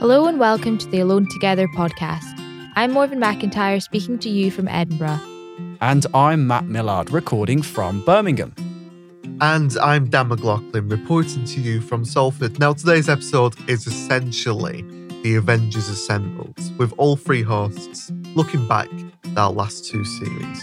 [0.00, 2.24] Hello and welcome to the Alone Together podcast.
[2.74, 5.20] I'm Morven McIntyre speaking to you from Edinburgh.
[5.82, 8.54] And I'm Matt Millard recording from Birmingham.
[9.42, 12.58] And I'm Dan McLaughlin reporting to you from Salford.
[12.58, 14.80] Now, today's episode is essentially
[15.22, 18.88] the Avengers Assembled, with all three hosts looking back
[19.32, 20.62] at our last two series.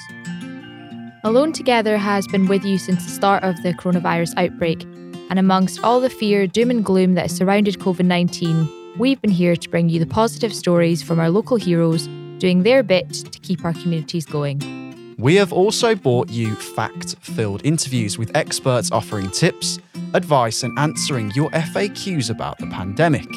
[1.24, 4.82] Alone Together has been with you since the start of the coronavirus outbreak,
[5.29, 9.32] and amongst all the fear, doom, and gloom that has surrounded COVID 19, we've been
[9.32, 12.07] here to bring you the positive stories from our local heroes
[12.39, 15.15] doing their bit to keep our communities going.
[15.18, 19.79] We have also brought you fact filled interviews with experts offering tips,
[20.14, 23.28] advice, and answering your FAQs about the pandemic.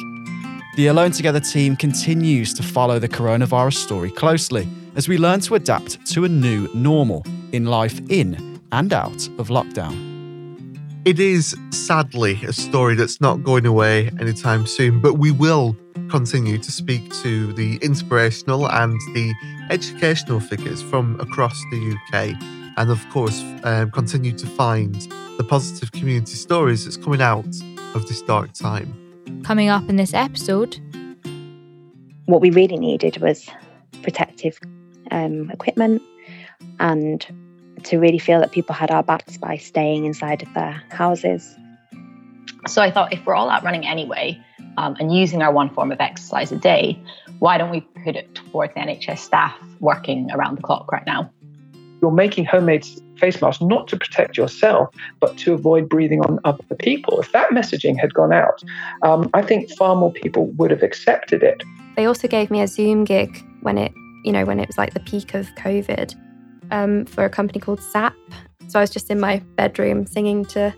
[0.75, 5.55] The Alone Together team continues to follow the coronavirus story closely as we learn to
[5.55, 10.10] adapt to a new normal in life in and out of lockdown.
[11.03, 15.75] It is sadly a story that's not going away anytime soon, but we will
[16.09, 19.33] continue to speak to the inspirational and the
[19.71, 22.39] educational figures from across the UK,
[22.77, 27.47] and of course, um, continue to find the positive community stories that's coming out
[27.95, 28.93] of this dark time.
[29.43, 30.79] Coming up in this episode,
[32.25, 33.49] what we really needed was
[34.03, 34.59] protective
[35.09, 35.99] um, equipment
[36.79, 37.25] and
[37.85, 41.55] to really feel that people had our backs by staying inside of their houses.
[42.67, 44.39] So I thought if we're all out running anyway
[44.77, 46.99] um, and using our one form of exercise a day,
[47.39, 51.31] why don't we put it towards the NHS staff working around the clock right now?
[52.01, 52.85] You're making homemade
[53.17, 57.19] face masks not to protect yourself, but to avoid breathing on other people.
[57.19, 58.63] If that messaging had gone out,
[59.03, 61.63] um, I think far more people would have accepted it.
[61.95, 64.93] They also gave me a Zoom gig when it, you know, when it was like
[64.93, 66.15] the peak of COVID
[66.71, 68.15] um, for a company called SAP.
[68.67, 70.73] So I was just in my bedroom singing to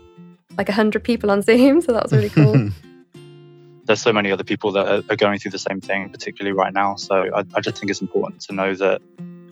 [0.58, 1.80] like 100 people on Zoom.
[1.80, 2.70] So that was really cool.
[3.86, 6.96] There's so many other people that are going through the same thing, particularly right now.
[6.96, 9.02] So I, I just think it's important to know that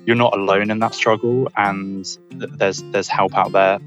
[0.07, 3.79] you're not alone in that struggle and there's there's help out there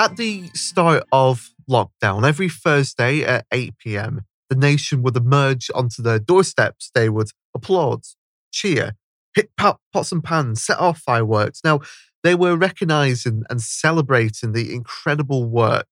[0.00, 6.00] At the start of lockdown, every Thursday at 8 pm, the nation would emerge onto
[6.00, 6.90] their doorsteps.
[6.94, 8.04] They would applaud,
[8.50, 8.92] cheer,
[9.34, 11.60] hit pots and pans, set off fireworks.
[11.62, 11.80] Now,
[12.22, 15.86] they were recognizing and celebrating the incredible work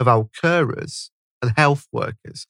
[0.00, 2.48] of our carers and health workers.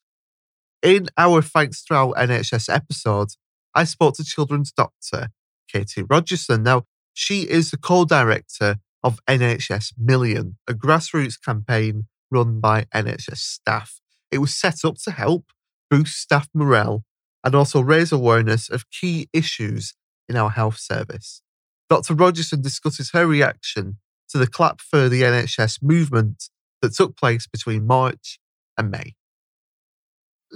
[0.83, 3.29] In our Thanks to Our NHS episode,
[3.75, 5.29] I spoke to children's doctor
[5.69, 6.63] Katie Rogerson.
[6.63, 13.39] Now, she is the co director of NHS Million, a grassroots campaign run by NHS
[13.39, 14.01] staff.
[14.31, 15.47] It was set up to help
[15.91, 17.05] boost staff morale
[17.45, 19.95] and also raise awareness of key issues
[20.29, 21.43] in our health service.
[21.91, 22.15] Dr.
[22.15, 23.99] Rogerson discusses her reaction
[24.31, 26.49] to the Clap for the NHS movement
[26.81, 28.39] that took place between March
[28.79, 29.15] and May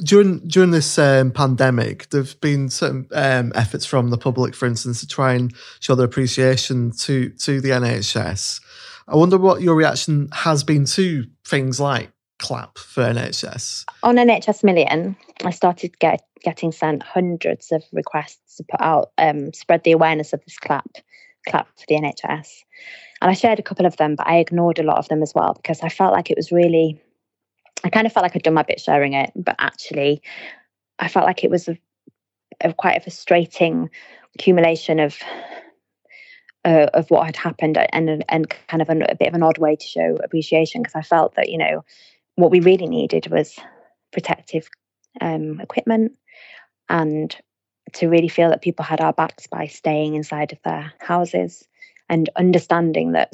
[0.05, 5.01] during during this um, pandemic, there've been certain um, efforts from the public, for instance,
[5.01, 8.61] to try and show their appreciation to to the NHS.
[9.09, 13.84] I wonder what your reaction has been to things like clap for NHS.
[14.03, 19.53] On NHS Million, I started get, getting sent hundreds of requests to put out, um,
[19.53, 20.89] spread the awareness of this clap,
[21.49, 22.49] clap for the NHS.
[23.23, 25.33] And I shared a couple of them, but I ignored a lot of them as
[25.34, 27.01] well because I felt like it was really
[27.87, 30.21] I kind of felt like I'd done my bit sharing it, but actually,
[30.99, 31.79] I felt like it was a,
[32.61, 33.91] a quite a frustrating
[34.35, 35.17] accumulation of
[36.65, 39.59] uh, of what had happened and and kind of a, a bit of an odd
[39.59, 41.85] way to show appreciation because I felt that you know
[42.35, 43.57] what we really needed was
[44.13, 44.69] protective
[45.21, 46.19] um, equipment
[46.89, 47.35] and
[47.93, 51.69] to really feel that people had our backs by staying inside of their houses
[52.09, 53.33] and understanding that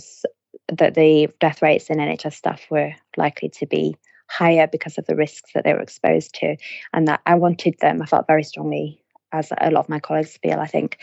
[0.68, 3.96] that the death rates in NHS staff were likely to be
[4.32, 6.56] higher because of the risks that they were exposed to.
[6.92, 9.02] And that I wanted them, I felt very strongly,
[9.32, 10.98] as a lot of my colleagues feel, I think,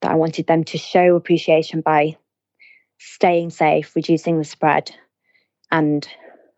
[0.00, 2.16] that I wanted them to show appreciation by
[2.98, 4.90] staying safe, reducing the spread,
[5.70, 6.06] and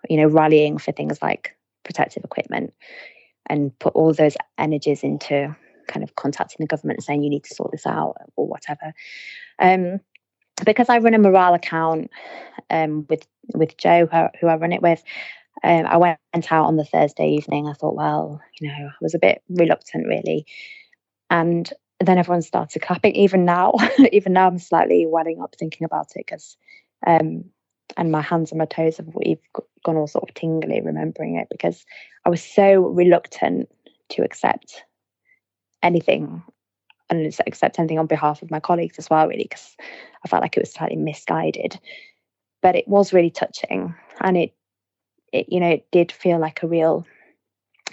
[0.09, 2.75] you know, rallying for things like protective equipment
[3.47, 5.55] and put all those energies into
[5.87, 8.93] kind of contacting the government and saying you need to sort this out or whatever.
[9.59, 10.00] Um,
[10.65, 12.11] because I run a morale account
[12.70, 14.06] um, with with Joe,
[14.41, 15.03] who I run it with,
[15.65, 16.19] um, I went
[16.53, 17.67] out on the Thursday evening.
[17.67, 20.47] I thought, well, you know, I was a bit reluctant really.
[21.31, 23.17] And then everyone started clapping.
[23.17, 23.73] Even now,
[24.13, 26.57] even now, I'm slightly welling up thinking about it because,
[27.07, 27.45] um,
[27.97, 29.39] and my hands and my toes have we've
[29.85, 31.85] gone all sort of tingly remembering it because
[32.27, 33.69] I was so reluctant
[34.11, 34.85] to accept
[35.83, 36.43] anything
[37.09, 39.77] and accept anything on behalf of my colleagues as well, really, because
[40.25, 41.79] I felt like it was slightly misguided.
[42.61, 44.55] But it was really touching, and it,
[45.35, 47.07] it, you know, it did feel like a real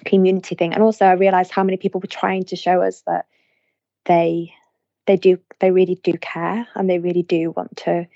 [0.06, 0.74] community thing.
[0.74, 3.26] And also, I realized how many people were trying to show us that
[4.06, 4.54] they,
[5.08, 8.08] they do, they really do care, and they really do want to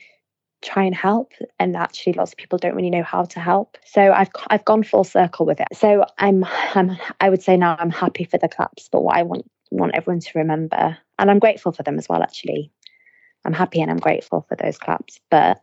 [0.61, 1.33] try and help.
[1.59, 3.77] And actually lots of people don't really know how to help.
[3.85, 5.67] So i've i've gone full circle with it.
[5.73, 9.23] So i'm i'm i would say now i'm happy for the claps but what i
[9.23, 12.71] want want everyone to remember and i'm grateful for them as well actually.
[13.45, 15.59] I'm happy and i'm grateful for those claps but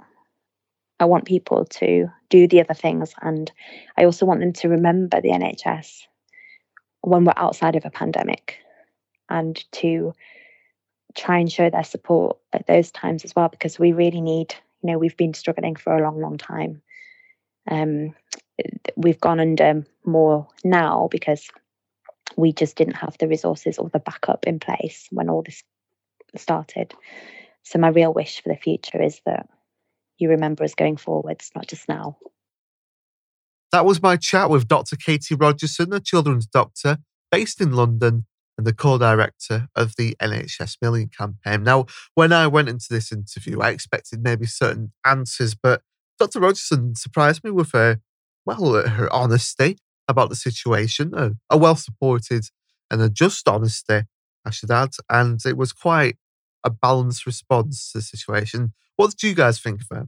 [1.02, 3.52] i want people to do the other things and
[3.96, 6.02] i also want them to remember the nhs
[7.02, 8.58] when we're outside of a pandemic
[9.28, 10.12] and to
[11.14, 14.90] try and show their support at those times as well because we really need you
[14.90, 16.82] know we've been struggling for a long long time.
[17.70, 18.14] Um,
[18.96, 21.48] we've gone under more now because
[22.36, 25.62] we just didn't have the resources or the backup in place when all this
[26.36, 26.94] started.
[27.62, 29.48] So my real wish for the future is that
[30.22, 32.16] you remember us going forwards not just now
[33.72, 34.96] that was my chat with Dr.
[34.96, 36.98] Katie Rogerson, a children's doctor
[37.30, 38.26] based in London
[38.58, 41.62] and the co-director of the NHS Million campaign.
[41.62, 45.80] Now, when I went into this interview, I expected maybe certain answers, but
[46.18, 46.40] Dr.
[46.40, 48.00] Rogerson surprised me with her,
[48.44, 52.44] well, her honesty about the situation, a, a well-supported
[52.90, 54.02] and a just honesty,
[54.44, 56.16] I should add, and it was quite
[56.62, 58.74] a balanced response to the situation.
[59.02, 60.06] What do you guys think of her?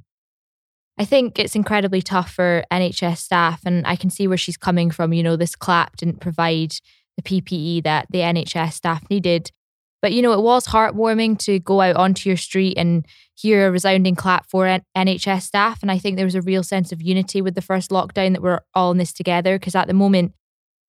[0.97, 4.93] I think it's incredibly tough for NHS staff, and I can see where she's coming
[4.93, 5.13] from.
[5.13, 6.77] You know, this clap didn't provide
[7.17, 9.51] the PPE that the NHS staff needed.
[10.01, 13.05] But you know, it was heartwarming to go out onto your street and
[13.35, 15.83] hear a resounding clap for NHS staff.
[15.83, 18.43] And I think there was a real sense of unity with the first lockdown that
[18.43, 19.59] we're all in this together.
[19.59, 20.35] Because at the moment,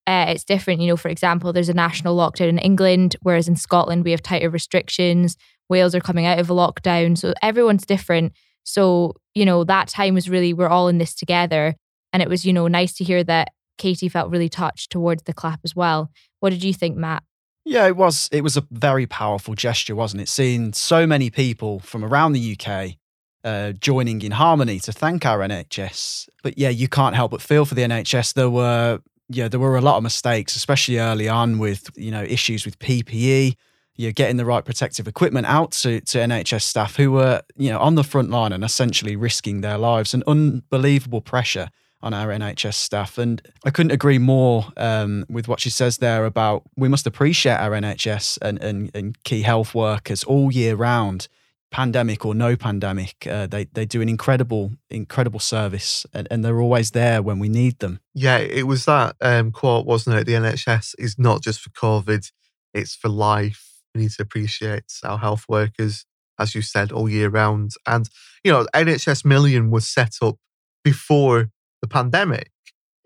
[0.06, 0.82] uh, it's different.
[0.82, 4.22] You know, for example, there's a national lockdown in England, whereas in Scotland, we have
[4.22, 5.38] tighter restrictions.
[5.70, 7.18] Wales are coming out of a lockdown.
[7.18, 8.34] So everyone's different.
[8.64, 11.76] So, you know, that time was really, we're all in this together.
[12.14, 15.34] And it was, you know, nice to hear that Katie felt really touched towards the
[15.34, 16.10] clap as well.
[16.40, 17.24] What did you think, Matt?
[17.66, 20.30] Yeah, it was it was a very powerful gesture, wasn't it?
[20.30, 22.98] Seeing so many people from around the UK
[23.44, 26.30] uh, joining in harmony to thank our NHS.
[26.44, 28.34] But yeah, you can't help but feel for the NHS.
[28.34, 32.24] There were yeah, there were a lot of mistakes, especially early on with you know
[32.24, 33.56] issues with PPE.
[33.96, 37.80] You're getting the right protective equipment out to, to NHS staff who were, you know,
[37.80, 41.70] on the front line and essentially risking their lives and unbelievable pressure
[42.06, 43.18] on our NHS staff.
[43.18, 47.58] And I couldn't agree more um, with what she says there about we must appreciate
[47.58, 51.28] our NHS and, and, and key health workers all year round,
[51.72, 53.26] pandemic or no pandemic.
[53.28, 57.50] Uh, they, they do an incredible, incredible service and, and they're always there when we
[57.50, 58.00] need them.
[58.14, 60.26] Yeah, it was that um, quote, wasn't it?
[60.26, 62.32] The NHS is not just for COVID,
[62.76, 63.75] it's for life.
[63.96, 66.06] We need to appreciate our health workers,
[66.38, 67.72] as you said, all year round.
[67.88, 68.10] And,
[68.44, 70.36] you know, NHS Million was set up
[70.84, 71.50] before
[71.82, 72.52] the pandemic.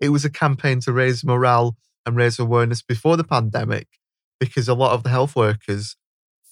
[0.00, 3.86] It was a campaign to raise morale and raise awareness before the pandemic
[4.40, 5.96] because a lot of the health workers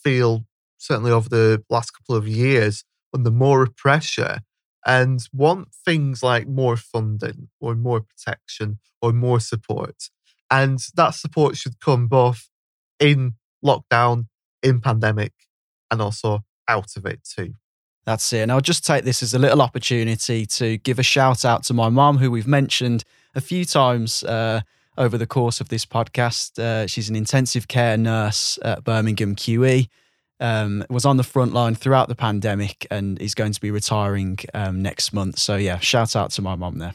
[0.05, 0.45] feel,
[0.77, 4.41] certainly over the last couple of years, under more pressure
[4.87, 10.11] and want things like more funding or more protection or more support.
[10.49, 12.49] And that support should come both
[13.01, 14.27] in lockdown,
[14.63, 15.33] in pandemic,
[15.91, 17.55] and also out of it too.
[18.05, 18.41] That's it.
[18.41, 21.75] And I'll just take this as a little opportunity to give a shout out to
[21.75, 24.63] my mum, who we've mentioned a few times uh,
[24.97, 26.59] over the course of this podcast.
[26.59, 29.89] Uh, she's an intensive care nurse at Birmingham QE.
[30.41, 34.39] Um, was on the front line throughout the pandemic and is going to be retiring
[34.55, 35.39] um, next month.
[35.39, 36.95] So, yeah, shout out to my mum there.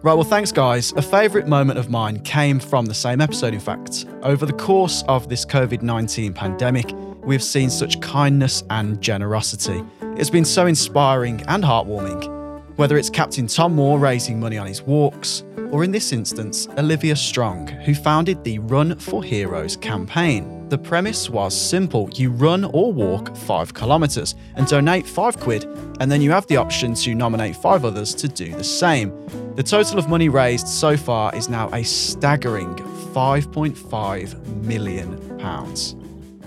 [0.00, 0.92] Right, well, thanks, guys.
[0.92, 4.06] A favourite moment of mine came from the same episode, in fact.
[4.22, 6.92] Over the course of this COVID 19 pandemic,
[7.24, 9.82] we've seen such kindness and generosity.
[10.16, 12.62] It's been so inspiring and heartwarming.
[12.76, 17.16] Whether it's Captain Tom Moore raising money on his walks, or in this instance, Olivia
[17.16, 20.68] Strong, who founded the Run for Heroes campaign.
[20.68, 25.64] The premise was simple you run or walk five kilometres and donate five quid,
[25.98, 29.12] and then you have the option to nominate five others to do the same.
[29.58, 32.76] The total of money raised so far is now a staggering
[33.12, 35.18] £5.5 million.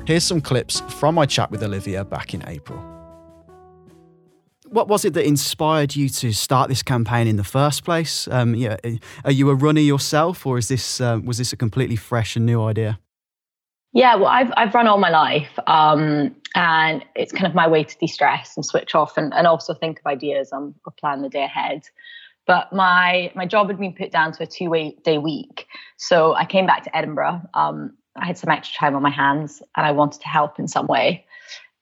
[0.07, 2.79] Here's some clips from my chat with Olivia back in April.
[4.69, 8.29] What was it that inspired you to start this campaign in the first place?
[8.29, 8.77] Um, yeah,
[9.25, 12.45] are you a runner yourself, or is this um, was this a completely fresh and
[12.45, 12.97] new idea?
[13.91, 17.83] Yeah, well, I've I've run all my life, um, and it's kind of my way
[17.83, 21.43] to de-stress and switch off, and, and also think of ideas and plan the day
[21.43, 21.81] ahead.
[22.51, 25.67] But my my job had been put down to a two day week,
[25.97, 29.61] so I came back to Edinburgh um, I had some extra time on my hands
[29.75, 31.25] and I wanted to help in some way.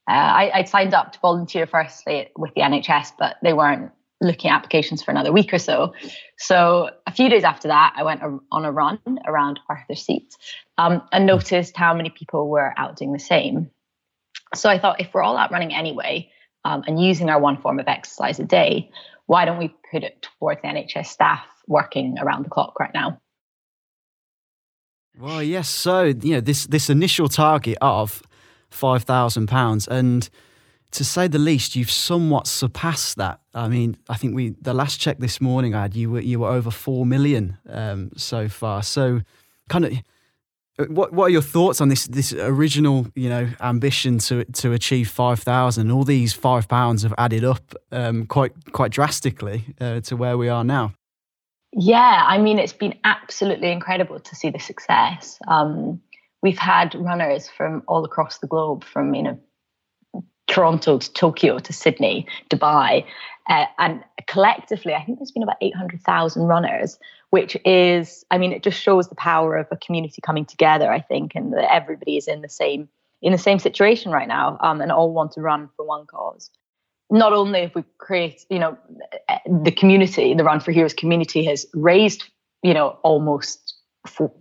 [0.08, 4.52] Uh, I, I'd signed up to volunteer firstly with the NHS, but they weren't looking
[4.52, 5.94] at applications for another week or so.
[6.38, 8.22] So a few days after that, I went
[8.52, 10.36] on a run around Arthur Seat
[10.78, 13.70] um, and noticed how many people were out doing the same.
[14.56, 16.30] So I thought if we're all out running anyway
[16.66, 18.92] um, and using our one form of exercise a day,
[19.30, 23.22] why don't we put it towards NHS staff working around the clock right now?
[25.20, 25.70] Well, yes.
[25.70, 28.24] So you know this this initial target of
[28.72, 30.28] five thousand pounds, and
[30.94, 33.40] to say the least, you've somewhat surpassed that.
[33.54, 36.40] I mean, I think we the last check this morning I had you were you
[36.40, 38.82] were over four million um, so far.
[38.82, 39.22] So,
[39.70, 39.94] kind of,
[40.88, 45.10] what what are your thoughts on this this original you know ambition to to achieve
[45.10, 45.92] five thousand?
[45.92, 50.48] All these five pounds have added up um, quite quite drastically uh, to where we
[50.50, 50.94] are now.
[51.74, 55.38] Yeah, I mean, it's been absolutely incredible to see the success.
[55.48, 56.02] Um,
[56.42, 59.40] we've had runners from all across the globe, from you know
[60.50, 63.06] Toronto to Tokyo to Sydney, Dubai,
[63.50, 67.00] uh, and collectively, I think there's been about 800,000 runners,
[67.32, 70.92] which is, I mean, it just shows the power of a community coming together.
[70.92, 72.90] I think, and that everybody is in the same
[73.22, 76.50] in the same situation right now, um, and all want to run for one cause
[77.10, 78.78] not only have we created, you know,
[79.64, 82.26] the community, the Run for Heroes community has raised,
[82.62, 83.76] you know, almost,
[84.06, 84.32] four,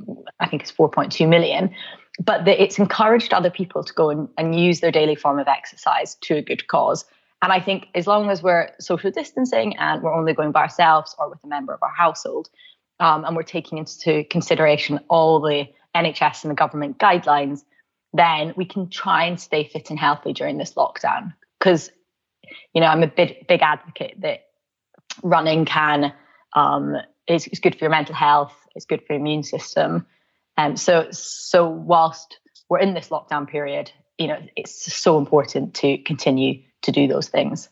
[0.40, 1.74] I think it's 4.2 million,
[2.18, 5.48] but that it's encouraged other people to go and, and use their daily form of
[5.48, 7.04] exercise to a good cause.
[7.42, 11.14] And I think as long as we're social distancing and we're only going by ourselves
[11.18, 12.48] or with a member of our household,
[13.00, 17.62] um, and we're taking into consideration all the NHS and the government guidelines,
[18.12, 21.32] then we can try and stay fit and healthy during this lockdown.
[21.58, 21.90] Because
[22.74, 24.46] you know, I'm a big big advocate that
[25.22, 26.12] running can
[26.54, 26.96] um,
[27.26, 30.06] is, is good for your mental health, it's good for your immune system,
[30.58, 35.72] and um, so so whilst we're in this lockdown period, you know, it's so important
[35.74, 37.70] to continue to do those things.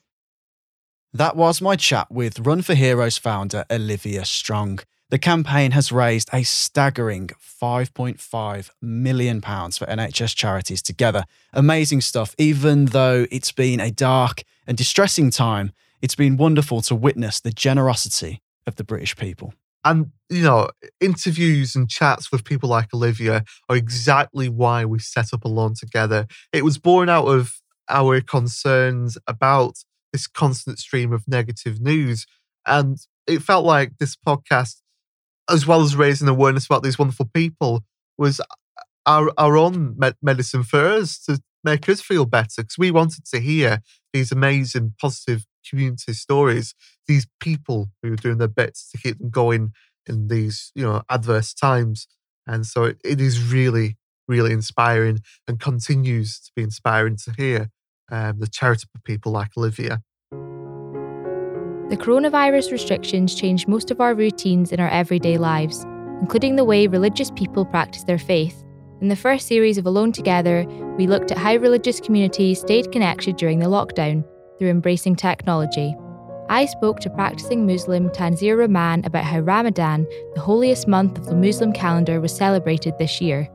[1.13, 4.81] That was my chat with Run for Heroes founder Olivia Strong.
[5.11, 11.25] The campaign has raised a staggering £5.5 million for NHS charities together.
[11.53, 12.35] Amazing stuff.
[12.39, 17.53] Even though it's been a dark and distressing time, it's been wonderful to witness the
[17.53, 19.55] generosity of the British people.
[19.87, 20.69] And, you know,
[21.01, 26.27] interviews and chats with people like Olivia are exactly why we set up Alone Together.
[26.53, 27.55] It was born out of
[27.89, 29.77] our concerns about
[30.13, 32.27] this constant stream of negative news.
[32.67, 34.83] And it felt like this podcast
[35.49, 37.85] as well as raising awareness about these wonderful people,
[38.19, 38.41] was
[39.07, 43.25] our our own med- medicine for us to make us feel better because we wanted
[43.27, 43.81] to hear
[44.13, 46.75] these amazing, positive community stories.
[47.07, 49.73] These people who are doing their bits to keep them going
[50.07, 52.07] in these you know adverse times,
[52.47, 53.97] and so it, it is really,
[54.29, 57.71] really inspiring and continues to be inspiring to hear
[58.11, 60.03] um, the charitable people like Olivia.
[61.91, 65.85] The coronavirus restrictions changed most of our routines in our everyday lives,
[66.21, 68.65] including the way religious people practice their faith.
[69.01, 70.65] In the first series of Alone Together,
[70.97, 74.25] we looked at how religious communities stayed connected during the lockdown
[74.59, 75.95] through embracing technology.
[76.49, 81.35] I spoke to practicing Muslim Tanzir Rahman about how Ramadan, the holiest month of the
[81.35, 83.49] Muslim calendar, was celebrated this year.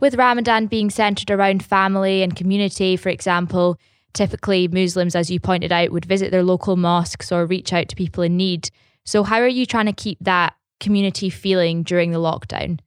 [0.00, 3.78] With Ramadan being centered around family and community, for example,
[4.14, 7.96] typically Muslims, as you pointed out, would visit their local mosques or reach out to
[7.96, 8.70] people in need.
[9.04, 12.80] So, how are you trying to keep that community feeling during the lockdown?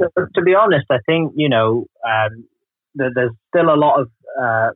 [0.00, 2.44] To, to be honest, I think you know um,
[2.94, 4.10] there's still a lot of
[4.42, 4.70] uh,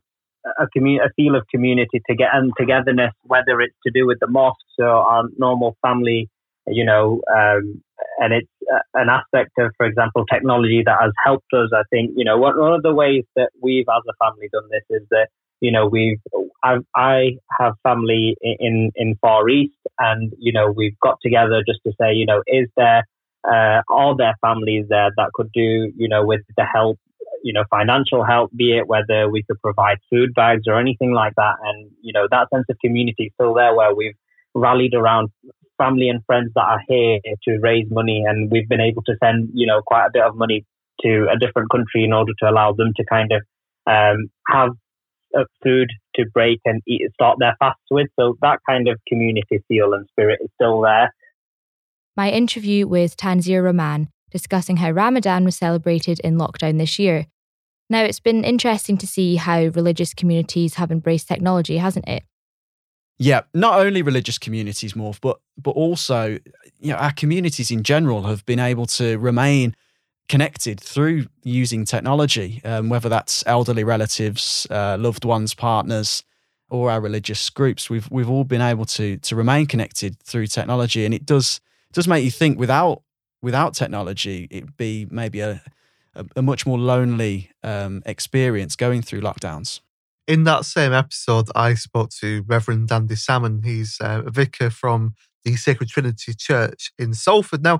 [0.57, 4.27] a, a feel of community to get and togetherness, whether it's to do with the
[4.27, 6.29] mosques or our normal family,
[6.67, 7.81] you know, um,
[8.19, 11.69] and it's uh, an aspect of, for example, technology that has helped us.
[11.73, 14.67] I think, you know, one, one of the ways that we've as a family done
[14.71, 15.27] this is that,
[15.61, 16.21] you know, we've,
[16.63, 21.79] I've, I have family in, in Far East and, you know, we've got together just
[21.85, 23.03] to say, you know, is there,
[23.45, 26.97] uh, are there families there that could do, you know, with the help,
[27.43, 31.33] you know, financial help, be it whether we could provide food bags or anything like
[31.35, 31.55] that.
[31.63, 34.15] And, you know, that sense of community is still there where we've
[34.55, 35.29] rallied around
[35.79, 39.49] family and friends that are here to raise money, and we've been able to send
[39.53, 40.65] you know quite a bit of money
[41.01, 43.41] to a different country in order to allow them to kind of
[43.87, 44.71] um, have
[45.63, 48.07] food to break and eat, start their fasts with.
[48.19, 51.13] So that kind of community feel and spirit is still there.
[52.17, 57.27] My interview with Tanzir Rahman discussing how Ramadan was celebrated in lockdown this year.
[57.89, 62.23] Now, it's been interesting to see how religious communities have embraced technology, hasn't it?
[63.17, 66.39] Yeah, not only religious communities, Morph, but but also
[66.79, 69.75] you know our communities in general have been able to remain
[70.29, 76.23] connected through using technology, um, whether that's elderly relatives, uh, loved ones, partners,
[76.69, 77.89] or our religious groups.
[77.89, 81.59] We've we've all been able to to remain connected through technology, and it does
[81.91, 83.01] does make you think without
[83.41, 85.61] without technology, it'd be maybe a
[86.15, 89.79] a, a much more lonely um, experience going through lockdowns.
[90.27, 93.61] In that same episode, I spoke to Reverend Andy Salmon.
[93.63, 97.63] He's uh, a vicar from the Sacred Trinity Church in Salford.
[97.63, 97.79] Now,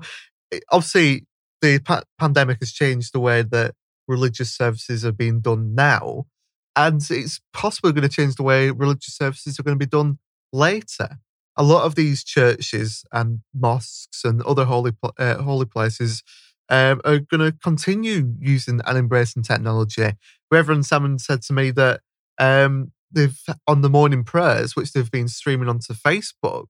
[0.72, 1.26] obviously,
[1.62, 3.74] the pa- pandemic has changed the way that
[4.08, 6.26] religious services are being done now,
[6.74, 10.18] and it's possibly going to change the way religious services are going to be done
[10.52, 11.18] later.
[11.60, 16.22] A lot of these churches and mosques and other holy uh, holy places
[16.70, 20.12] um, are going to continue using and embracing technology.
[20.50, 22.00] Reverend Salmon said to me that
[22.38, 26.68] um, they've on the morning prayers, which they've been streaming onto Facebook,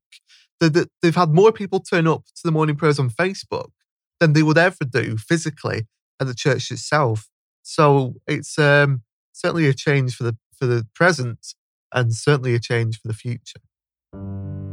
[0.58, 3.70] that they've had more people turn up to the morning prayers on Facebook
[4.18, 5.86] than they would ever do physically
[6.20, 7.28] at the church itself.
[7.62, 11.54] So it's um, certainly a change for the for the present
[11.92, 13.60] and certainly a change for the future.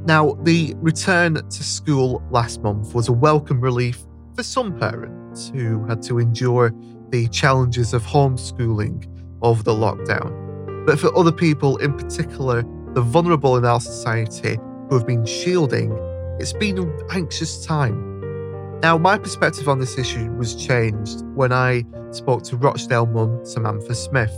[0.07, 4.05] Now, the return to school last month was a welcome relief
[4.37, 6.73] for some parents who had to endure
[7.09, 9.05] the challenges of homeschooling
[9.41, 10.85] over the lockdown.
[10.85, 15.91] But for other people, in particular, the vulnerable in our society who have been shielding,
[16.39, 18.79] it's been an anxious time.
[18.79, 23.93] Now, my perspective on this issue was changed when I spoke to Rochdale mum Samantha
[23.93, 24.33] Smith,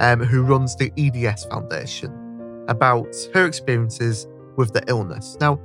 [0.00, 2.10] um, who runs the EDS Foundation,
[2.68, 4.26] about her experiences
[4.56, 5.36] with the illness.
[5.40, 5.60] Now,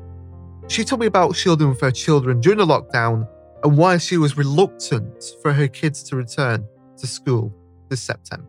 [0.68, 3.28] she told me about shielding with her children during the lockdown
[3.64, 6.66] and why she was reluctant for her kids to return
[6.98, 7.54] to school
[7.90, 8.48] this September.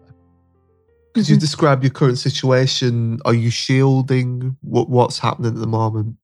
[1.15, 1.35] Could mm-hmm.
[1.35, 3.19] you describe your current situation?
[3.25, 4.57] Are you shielding?
[4.61, 6.17] What, what's happening at the moment?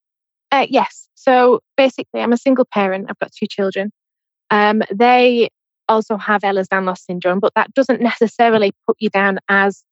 [0.51, 1.09] Uh, yes.
[1.15, 3.07] So basically, I'm a single parent.
[3.09, 3.91] I've got two children.
[4.51, 5.49] Um, they
[5.89, 9.83] also have Ehlers-Danlos syndrome, but that doesn't necessarily put you down as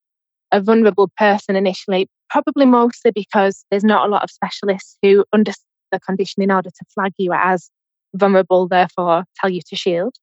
[0.53, 5.65] a vulnerable person initially, probably mostly because there's not a lot of specialists who understand
[5.93, 7.71] the condition in order to flag you as
[8.15, 10.15] vulnerable, therefore tell you to shield.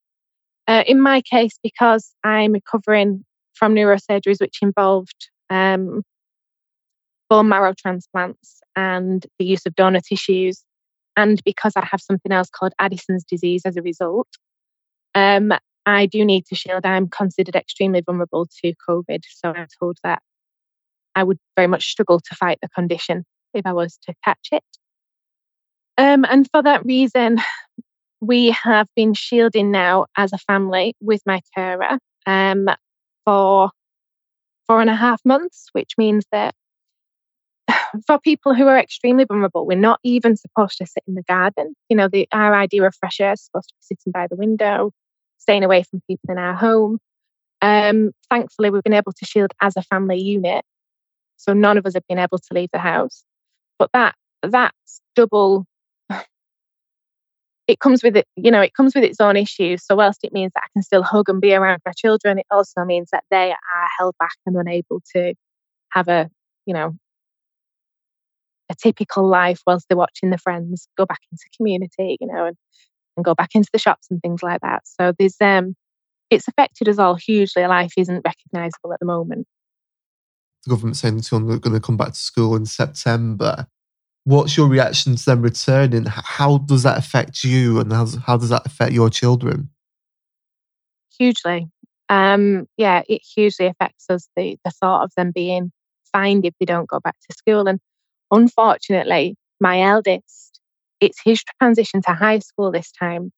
[0.68, 6.04] Uh, in my case, because I'm recovering from neurosurgeries which involved um,
[7.30, 10.64] bone marrow transplants and the use of donor tissues,
[11.16, 14.28] and because I have something else called Addison's disease as a result,
[15.16, 15.54] um,
[15.88, 16.86] I do need to shield.
[16.86, 19.24] I'm considered extremely vulnerable to COVID.
[19.30, 20.22] So I'm told that
[21.16, 23.24] I would very much struggle to fight the condition
[23.54, 24.66] if I was to catch it.
[25.98, 27.40] Um, and for that reason,
[28.20, 32.68] we have been shielding now as a family with my carer um,
[33.24, 33.72] for
[34.68, 36.54] four and a half months, which means that
[38.06, 41.76] for people who are extremely vulnerable, we're not even supposed to sit in the garden.
[41.88, 44.36] You know, the, our idea of fresh air is supposed to be sitting by the
[44.36, 44.92] window,
[45.38, 47.00] staying away from people in our home.
[47.62, 50.64] Um, thankfully, we've been able to shield as a family unit,
[51.38, 53.24] so none of us have been able to leave the house.
[53.80, 55.66] But that that's double
[57.68, 59.86] it comes with it, you know, it comes with its own issues.
[59.86, 62.46] So whilst it means that I can still hug and be around my children, it
[62.52, 65.34] also means that they are held back and unable to
[65.92, 66.30] have a,
[66.66, 66.96] you know,
[68.70, 72.58] a typical life whilst they're watching the friends go back into community, you know, and,
[73.18, 74.84] and go back into the shops and things like that.
[74.86, 75.76] So there's um
[76.30, 77.66] it's affected us all hugely.
[77.66, 79.48] Life isn't recognisable at the moment.
[80.66, 83.68] The government saying are going to come back to school in September
[84.28, 86.04] what's your reaction to them returning?
[86.06, 89.70] How does that affect you, and how, how does that affect your children?
[91.18, 91.70] Hugely.
[92.10, 94.28] Um, yeah, it hugely affects us.
[94.36, 95.72] The the thought of them being
[96.12, 97.80] fined if they don't go back to school, and
[98.30, 100.47] unfortunately, my eldest,
[101.00, 103.32] it's his transition to high school this time.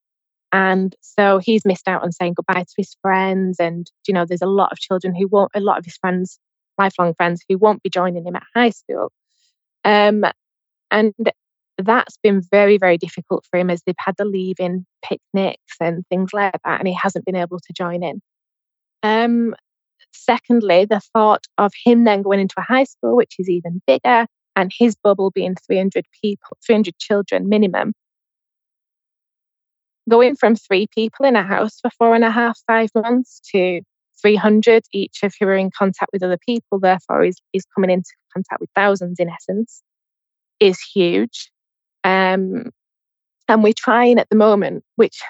[0.52, 3.58] And so he's missed out on saying goodbye to his friends.
[3.60, 6.40] And, you know, there's a lot of children who won't, a lot of his friends,
[6.78, 9.12] lifelong friends, who won't be joining him at high school.
[9.86, 10.26] Um,
[10.90, 11.14] and
[11.78, 16.32] that's been very, very difficult for him as they've had the leaving picnics and things
[16.34, 18.22] like that, and he hasn't been able to join in.
[19.04, 19.56] Um,
[20.12, 24.28] secondly, the thought of him then going into a high school, which is even bigger,
[24.60, 27.94] and his bubble being 300 people, 300 children minimum.
[30.10, 33.82] Going from three people in a house for four and a half, five months to
[34.22, 38.10] 300, each of who are in contact with other people, therefore, is, is coming into
[38.34, 39.82] contact with thousands in essence
[40.60, 41.52] is huge.
[42.04, 42.72] Um,
[43.48, 45.22] and we're trying at the moment, which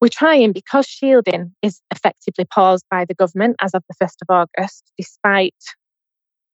[0.00, 4.48] we're trying because shielding is effectively paused by the government as of the 1st of
[4.58, 5.54] August, despite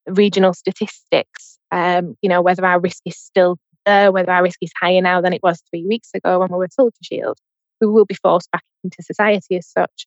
[0.06, 1.58] regional statistics.
[1.72, 5.20] Um, you know, whether our risk is still there, whether our risk is higher now
[5.20, 7.38] than it was three weeks ago when we were told to shield.
[7.80, 10.06] we will be forced back into society as such.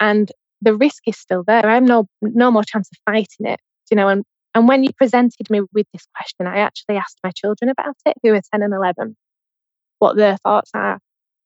[0.00, 1.64] And the risk is still there.
[1.66, 3.60] I have no no more chance of fighting it.
[3.90, 4.24] You know, and
[4.54, 8.16] and when you presented me with this question, I actually asked my children about it,
[8.22, 9.16] who are 10 and 11,
[9.98, 10.98] what their thoughts are.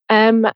[0.09, 0.47] Um,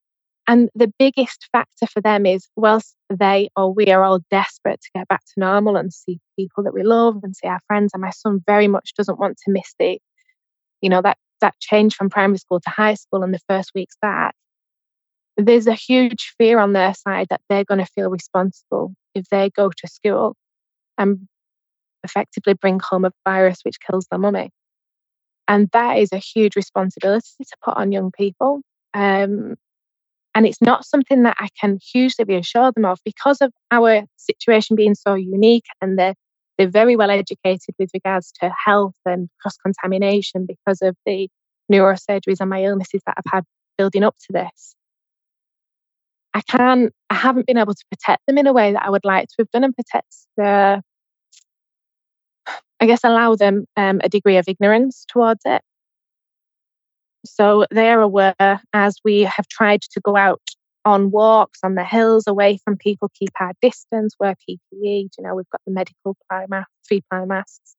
[0.47, 4.89] and the biggest factor for them is, whilst they or we are all desperate to
[4.95, 8.01] get back to normal and see people that we love and see our friends, and
[8.01, 9.99] my son very much doesn't want to miss the,
[10.81, 13.95] you know, that that change from primary school to high school and the first weeks
[14.01, 14.35] back.
[15.37, 19.51] There's a huge fear on their side that they're going to feel responsible if they
[19.51, 20.35] go to school
[20.97, 21.27] and
[22.03, 24.49] effectively bring home a virus which kills their mummy.
[25.47, 28.61] And that is a huge responsibility to put on young people.
[28.93, 29.55] Um,
[30.37, 34.75] and it's not something that I can hugely reassure them of because of our situation
[34.75, 36.13] being so unique and they're,
[36.59, 41.27] they're very well educated with regards to health and cross contamination because of the
[41.73, 43.45] neurosurgeries and my illnesses that I've had
[43.79, 44.75] building up to this.
[46.35, 49.05] I can't, I haven't been able to protect them in a way that I would
[49.05, 50.83] like to have done and protect the,
[52.79, 55.63] I guess, allow them um, a degree of ignorance towards it.
[57.27, 60.41] So they're aware as we have tried to go out
[60.85, 65.09] on walks on the hills away from people, keep our distance, wear PPE.
[65.17, 67.75] You know, we've got the medical ply mask, three ply masks.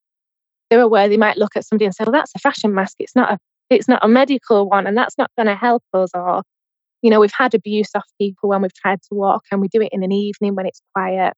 [0.70, 2.96] They're aware they might look at somebody and say, "Well, that's a fashion mask.
[2.98, 3.38] It's not a,
[3.70, 6.42] it's not a medical one, and that's not going to help us." Or,
[7.00, 9.80] you know, we've had abuse off people when we've tried to walk, and we do
[9.80, 11.32] it in an evening when it's quiet.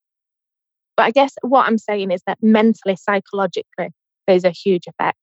[0.97, 3.89] But I guess what I'm saying is that mentally, psychologically,
[4.27, 5.17] there's a huge effect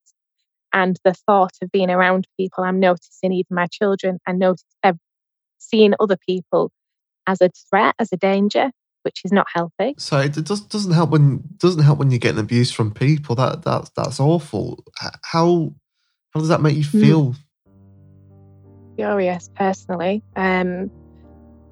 [0.72, 4.92] and the thought of being around people i'm noticing even my children and notice uh,
[5.58, 6.70] seeing other people
[7.26, 8.70] as a threat as a danger
[9.02, 9.94] which is not healthy.
[9.96, 13.34] So it does, doesn't help when doesn't help when you're getting abuse from people.
[13.36, 14.84] That that's that's awful.
[15.24, 15.72] How
[16.30, 17.00] how does that make you hmm.
[17.00, 17.34] feel?
[18.96, 20.22] Furious personally.
[20.36, 20.90] Um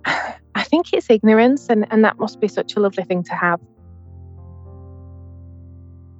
[0.06, 3.60] i think it's ignorance and and that must be such a lovely thing to have.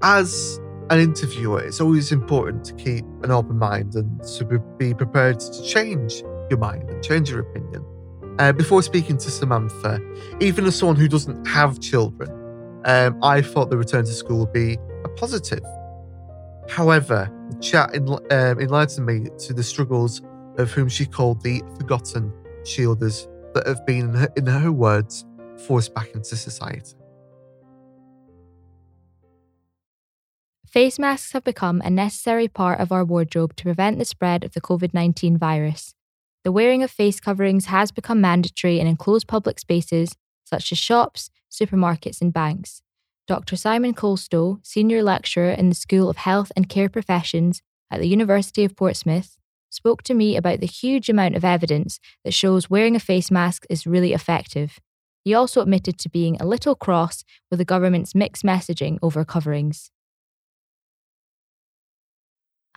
[0.02, 4.44] As an interviewer, it's always important to keep an open mind and to
[4.78, 7.84] be prepared to change your mind and change your opinion.
[8.38, 10.00] Uh, before speaking to Samantha,
[10.40, 12.30] even as someone who doesn't have children,
[12.84, 15.64] um, I thought the return to school would be a positive.
[16.68, 20.20] However, the chat um, enlightened me to the struggles
[20.58, 25.24] of whom she called the forgotten shielders that have been, in her words,
[25.66, 26.95] forced back into society.
[30.76, 34.52] Face masks have become a necessary part of our wardrobe to prevent the spread of
[34.52, 35.94] the COVID 19 virus.
[36.44, 41.30] The wearing of face coverings has become mandatory in enclosed public spaces such as shops,
[41.50, 42.82] supermarkets, and banks.
[43.26, 43.56] Dr.
[43.56, 48.62] Simon Kolstoe, Senior Lecturer in the School of Health and Care Professions at the University
[48.62, 49.38] of Portsmouth,
[49.70, 53.64] spoke to me about the huge amount of evidence that shows wearing a face mask
[53.70, 54.78] is really effective.
[55.24, 59.90] He also admitted to being a little cross with the government's mixed messaging over coverings.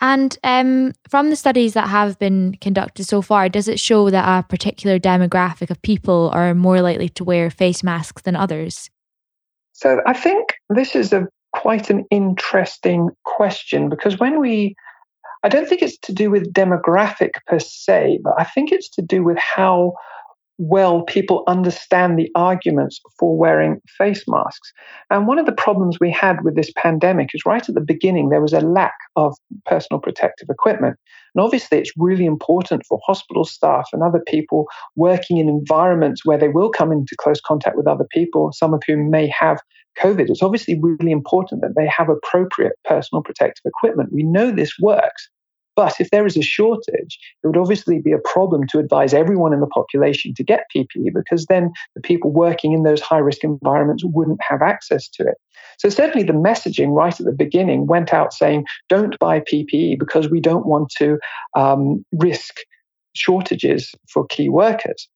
[0.01, 4.39] And um, from the studies that have been conducted so far, does it show that
[4.39, 8.89] a particular demographic of people are more likely to wear face masks than others?
[9.73, 14.75] So I think this is a quite an interesting question because when we
[15.43, 19.01] I don't think it's to do with demographic per se, but I think it's to
[19.01, 19.93] do with how
[20.59, 24.73] well people understand the arguments for wearing face masks.
[25.09, 28.29] And one of the problems we had with this pandemic is right at the beginning,
[28.29, 29.33] there was a lack of
[29.65, 30.97] personal protective equipment.
[31.33, 36.37] And obviously, it's really important for hospital staff and other people working in environments where
[36.37, 39.59] they will come into close contact with other people, some of whom may have
[39.97, 40.29] COVID.
[40.29, 44.11] It's obviously really important that they have appropriate personal protective equipment.
[44.11, 45.29] We know this works.
[45.79, 49.53] But if there is a shortage, it would obviously be a problem to advise everyone
[49.53, 53.45] in the population to get PPE because then the people working in those high risk
[53.45, 55.35] environments wouldn't have access to it.
[55.77, 60.29] So, certainly the messaging right at the beginning went out saying, don't buy PPE because
[60.29, 61.17] we don't want to
[61.55, 62.57] um, risk
[63.15, 65.07] shortages for key workers.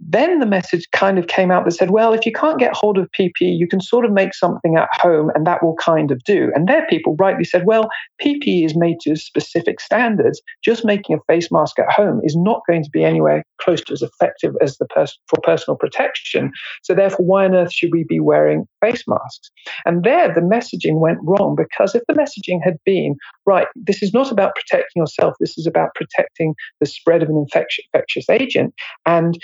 [0.00, 2.98] Then the message kind of came out that said, well, if you can't get hold
[2.98, 6.22] of PPE, you can sort of make something at home and that will kind of
[6.24, 6.50] do.
[6.54, 7.88] And there people rightly said, well,
[8.22, 10.40] PPE is made to specific standards.
[10.64, 13.92] Just making a face mask at home is not going to be anywhere close to
[13.92, 16.50] as effective as the for personal protection.
[16.82, 19.50] So therefore, why on earth should we be wearing face masks?
[19.84, 24.12] And there the messaging went wrong because if the messaging had been, right, this is
[24.12, 28.74] not about protecting yourself, this is about protecting the spread of an infectious agent.
[29.06, 29.38] And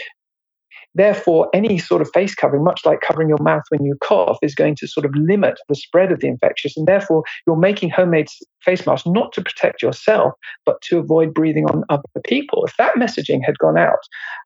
[0.97, 4.55] Therefore, any sort of face covering, much like covering your mouth when you cough, is
[4.55, 6.75] going to sort of limit the spread of the infectious.
[6.75, 8.29] And therefore, you're making homemade
[8.63, 10.33] face masks not to protect yourself,
[10.65, 12.65] but to avoid breathing on other people.
[12.65, 13.99] If that messaging had gone out,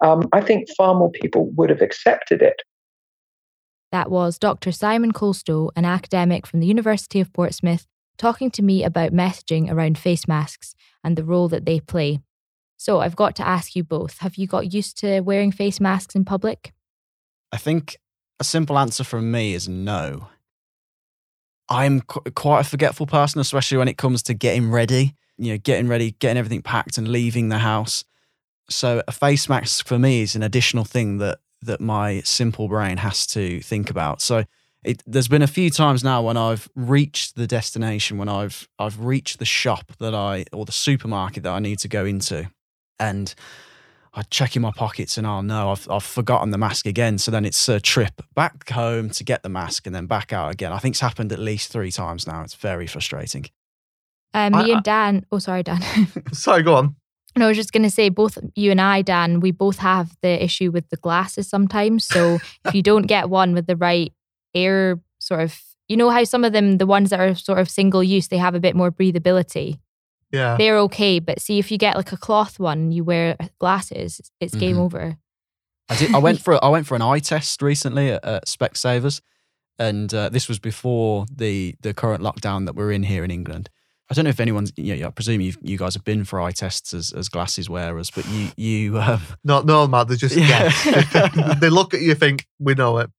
[0.03, 2.63] um, I think far more people would have accepted it.
[3.93, 4.73] That was Dr.
[4.73, 7.87] Simon Kolstoe, an academic from the University of Portsmouth,
[8.19, 12.21] talking to me about messaging around face masks and the role that they play.
[12.81, 16.15] So I've got to ask you both have you got used to wearing face masks
[16.15, 16.73] in public?
[17.53, 17.99] I think
[18.41, 20.29] a simple answer from me is no.
[21.69, 25.59] I'm qu- quite a forgetful person, especially when it comes to getting ready, you know,
[25.59, 28.03] getting ready, getting everything packed and leaving the house.
[28.71, 32.97] So a face mask for me is an additional thing that that my simple brain
[32.97, 34.23] has to think about.
[34.23, 34.45] So
[34.85, 39.01] it, there's been a few times now when I've reached the destination, when I've I've
[39.01, 42.49] reached the shop that I or the supermarket that I need to go into,
[43.01, 43.35] and
[44.13, 47.19] I check in my pockets and oh no, I've I've forgotten the mask again.
[47.19, 50.53] So then it's a trip back home to get the mask and then back out
[50.53, 50.73] again.
[50.73, 52.43] I think it's happened at least three times now.
[52.43, 53.47] It's very frustrating.
[54.35, 55.27] Um, me I- and Dan.
[55.33, 55.83] Oh, sorry, Dan.
[56.33, 56.97] Sorry, go on.
[57.37, 60.17] No, I was just going to say, both you and I, Dan, we both have
[60.21, 62.05] the issue with the glasses sometimes.
[62.05, 64.13] So if you don't get one with the right
[64.55, 67.71] air sort of, you know how some of them, the ones that are sort of
[67.71, 69.79] single use, they have a bit more breathability.
[70.33, 70.57] Yeah.
[70.57, 71.19] They're okay.
[71.19, 74.81] But see, if you get like a cloth one you wear glasses, it's game Mhm.
[74.81, 75.17] over.
[75.89, 76.15] I did.
[76.15, 79.21] I went for I went for an eye test recently at, at Specsavers,
[79.79, 83.71] and uh, this was before the the current lockdown that we're in here in England.
[84.09, 84.73] I don't know if anyone's.
[84.77, 87.69] You know, I presume you you guys have been for eye tests as, as glasses
[87.71, 88.99] wearers, but you you.
[89.01, 90.47] Um, No, no, Matt, they just Yeah.
[90.71, 91.59] guess.
[91.61, 93.11] they look at you, think we know it.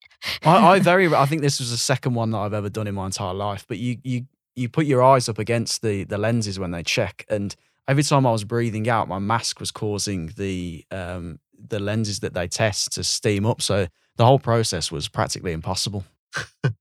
[0.44, 1.14] I, I very.
[1.14, 3.66] I think this was the second one that I've ever done in my entire life.
[3.68, 7.26] But you you you put your eyes up against the the lenses when they check,
[7.30, 7.56] and
[7.88, 12.34] every time I was breathing out, my mask was causing the um the lenses that
[12.34, 13.62] they test to steam up.
[13.62, 13.88] So
[14.18, 16.06] the whole process was practically impossible.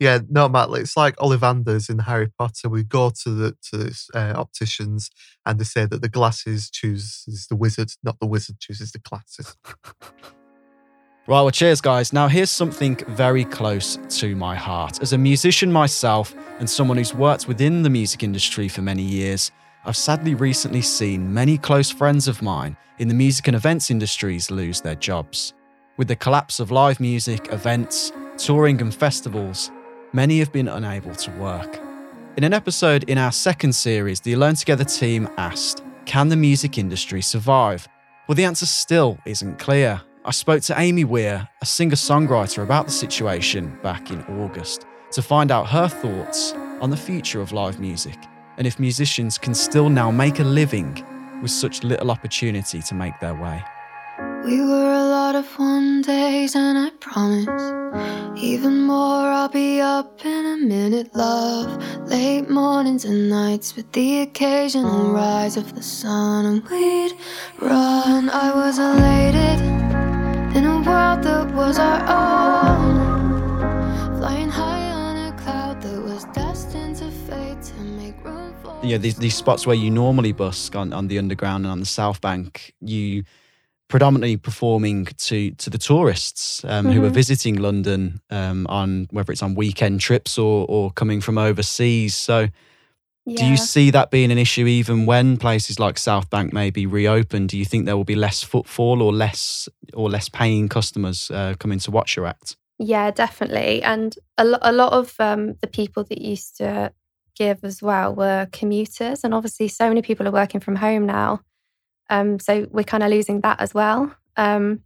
[0.00, 0.70] Yeah, no, Matt.
[0.72, 2.68] It's like Ollivanders in Harry Potter.
[2.68, 5.10] We go to the to this, uh, opticians,
[5.46, 9.56] and they say that the glasses chooses the wizard, not the wizard chooses the glasses.
[11.26, 12.12] Right, well, cheers, guys.
[12.12, 15.00] Now, here's something very close to my heart.
[15.00, 19.50] As a musician myself and someone who's worked within the music industry for many years,
[19.86, 24.50] I've sadly recently seen many close friends of mine in the music and events industries
[24.50, 25.54] lose their jobs.
[25.96, 29.70] With the collapse of live music, events, touring, and festivals,
[30.12, 31.80] many have been unable to work.
[32.36, 36.76] In an episode in our second series, the Alone Together team asked, Can the music
[36.76, 37.88] industry survive?
[38.28, 40.02] Well, the answer still isn't clear.
[40.26, 45.20] I spoke to Amy Weir, a singer songwriter, about the situation back in August to
[45.20, 48.16] find out her thoughts on the future of live music
[48.56, 51.04] and if musicians can still now make a living
[51.42, 53.62] with such little opportunity to make their way.
[54.46, 59.28] We were a lot of one days, and I promise even more.
[59.28, 61.82] I'll be up in a minute, love.
[62.08, 67.12] Late mornings and nights with the occasional rise of the sun, and we'd
[67.60, 68.30] run.
[68.30, 69.93] I was elated
[70.54, 76.96] in a world that was our own, flying high on a cloud that was destined
[76.96, 78.72] to fade to make room for.
[78.84, 81.86] Know, these, these spots where you normally busk on, on the underground and on the
[81.86, 83.24] South Bank, you
[83.88, 87.14] predominantly performing to to the tourists um, who are Mhm.
[87.14, 92.14] visiting London um, on whether it's on weekend trips or or coming from overseas.
[92.14, 92.48] So
[93.26, 96.84] Do you see that being an issue even when places like South Bank may be
[96.84, 97.48] reopened?
[97.48, 101.54] Do you think there will be less footfall or less or less paying customers uh,
[101.58, 102.56] coming to watch your act?
[102.78, 103.82] Yeah, definitely.
[103.82, 106.92] And a, lo- a lot of um, the people that used to
[107.34, 109.24] give as well were commuters.
[109.24, 111.40] And obviously, so many people are working from home now.
[112.10, 114.14] Um, so we're kind of losing that as well.
[114.36, 114.82] Um,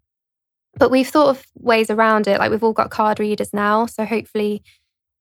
[0.76, 2.38] but we've thought of ways around it.
[2.38, 3.86] Like we've all got card readers now.
[3.86, 4.62] So hopefully,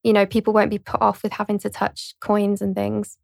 [0.08, 3.18] you know, people won't be put off with having to touch coins and things.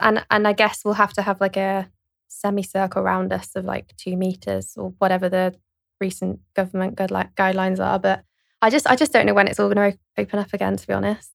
[0.00, 1.90] And, and I guess we'll have to have like a
[2.28, 5.54] semicircle around us of like two meters or whatever the
[6.00, 7.98] recent government guideli- guidelines are.
[7.98, 8.24] But
[8.62, 10.78] I just I just don't know when it's all going to open up again.
[10.78, 11.30] To be honest.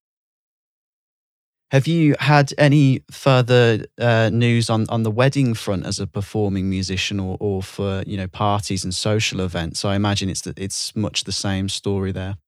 [1.70, 6.68] Have you had any further uh, news on, on the wedding front as a performing
[6.68, 9.84] musician or, or for you know parties and social events?
[9.84, 12.38] I imagine it's the, it's much the same story there.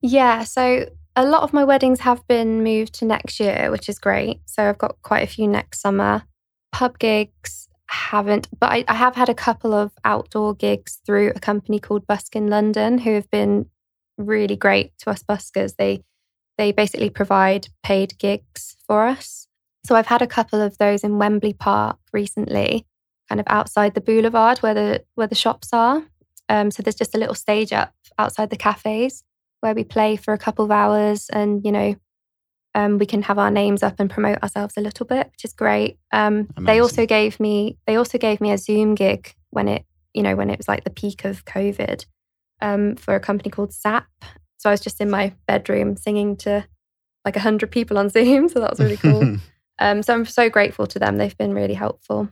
[0.00, 0.44] Yeah.
[0.44, 4.40] So a lot of my weddings have been moved to next year, which is great.
[4.46, 6.24] So I've got quite a few next summer.
[6.72, 11.40] Pub gigs haven't, but I, I have had a couple of outdoor gigs through a
[11.40, 13.66] company called Busk in London, who have been
[14.16, 15.76] really great to us buskers.
[15.76, 16.02] They
[16.56, 19.48] they basically provide paid gigs for us.
[19.84, 22.86] So I've had a couple of those in Wembley Park recently,
[23.28, 26.02] kind of outside the boulevard where the where the shops are.
[26.48, 29.22] Um, so there's just a little stage up outside the cafes
[29.64, 31.96] where we play for a couple of hours, and you know,
[32.74, 35.52] um, we can have our names up and promote ourselves a little bit, which is
[35.52, 35.98] great.
[36.12, 40.22] Um, they also gave me they also gave me a Zoom gig when it you
[40.22, 42.06] know, when it was like the peak of COVID
[42.62, 44.06] um, for a company called SAP.
[44.56, 46.66] So I was just in my bedroom singing to
[47.24, 48.48] like 100 people on Zoom.
[48.54, 49.38] So that was really cool.
[49.78, 51.18] um, so I'm so grateful to them.
[51.18, 52.28] They've been really helpful.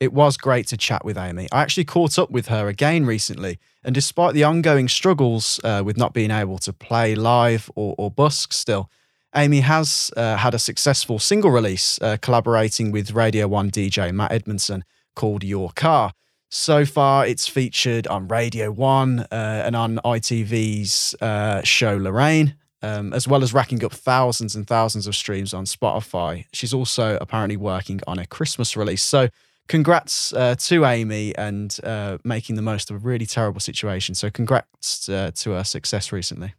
[0.00, 1.48] It was great to chat with Amy.
[1.52, 5.96] I actually caught up with her again recently, and despite the ongoing struggles uh, with
[5.96, 8.90] not being able to play live or, or busk still,
[9.36, 14.32] Amy has uh, had a successful single release uh, collaborating with Radio 1 DJ Matt
[14.32, 16.12] Edmondson called Your Car.
[16.50, 23.12] So far, it's featured on Radio 1 uh, and on ITV's uh, show Lorraine, um,
[23.12, 26.44] as well as racking up thousands and thousands of streams on Spotify.
[26.52, 29.02] She's also apparently working on a Christmas release.
[29.02, 29.30] So,
[29.68, 34.14] congrats uh, to Amy and uh, making the most of a really terrible situation.
[34.14, 36.54] So, congrats uh, to her success recently.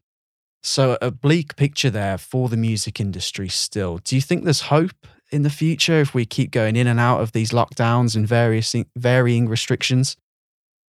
[0.64, 4.00] So, a bleak picture there for the music industry still.
[4.00, 7.22] Do you think there's hope in the future if we keep going in and out
[7.22, 10.18] of these lockdowns and various varying restrictions?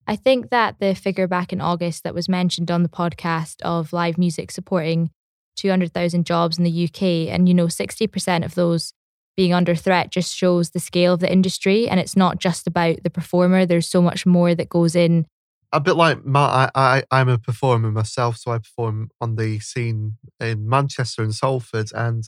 [0.07, 3.93] I think that the figure back in August that was mentioned on the podcast of
[3.93, 5.11] live music supporting
[5.57, 8.93] 200,000 jobs in the UK, and you know, 60% of those
[9.37, 11.89] being under threat just shows the scale of the industry.
[11.89, 15.27] And it's not just about the performer, there's so much more that goes in.
[15.73, 19.59] A bit like my, I, I, I'm a performer myself, so I perform on the
[19.59, 22.25] scene in Manchester and Salford, and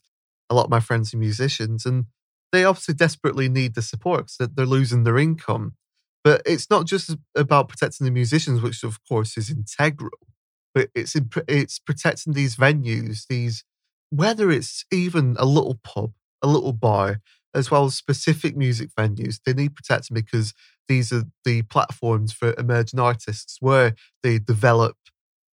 [0.51, 2.07] a lot of my friends are musicians, and
[2.53, 5.75] they obviously desperately need the support because they're losing their income.
[6.25, 10.18] But it's not just about protecting the musicians, which of course is integral,
[10.75, 11.16] but it's
[11.47, 13.64] it's protecting these venues, these
[14.11, 17.20] whether it's even a little pub, a little bar,
[17.55, 19.40] as well as specific music venues.
[19.44, 20.55] They need protecting because
[20.88, 24.96] these are the platforms for emerging artists where they develop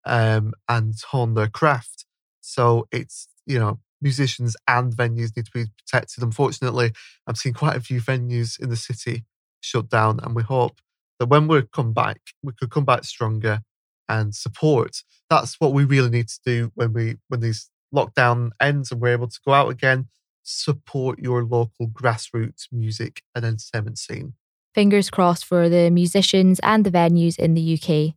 [0.04, 2.04] um, and hone their craft.
[2.40, 6.22] So it's you know musicians and venues need to be protected.
[6.22, 6.92] Unfortunately,
[7.26, 9.24] I've seen quite a few venues in the city
[9.60, 10.80] shut down, and we hope
[11.18, 13.60] that when we come back, we could come back stronger
[14.08, 15.02] and support.
[15.30, 19.12] That's what we really need to do when we when these lockdown ends and we're
[19.12, 20.08] able to go out again.
[20.44, 24.34] Support your local grassroots music and entertainment scene.
[24.74, 28.14] Fingers crossed for the musicians and the venues in the UK.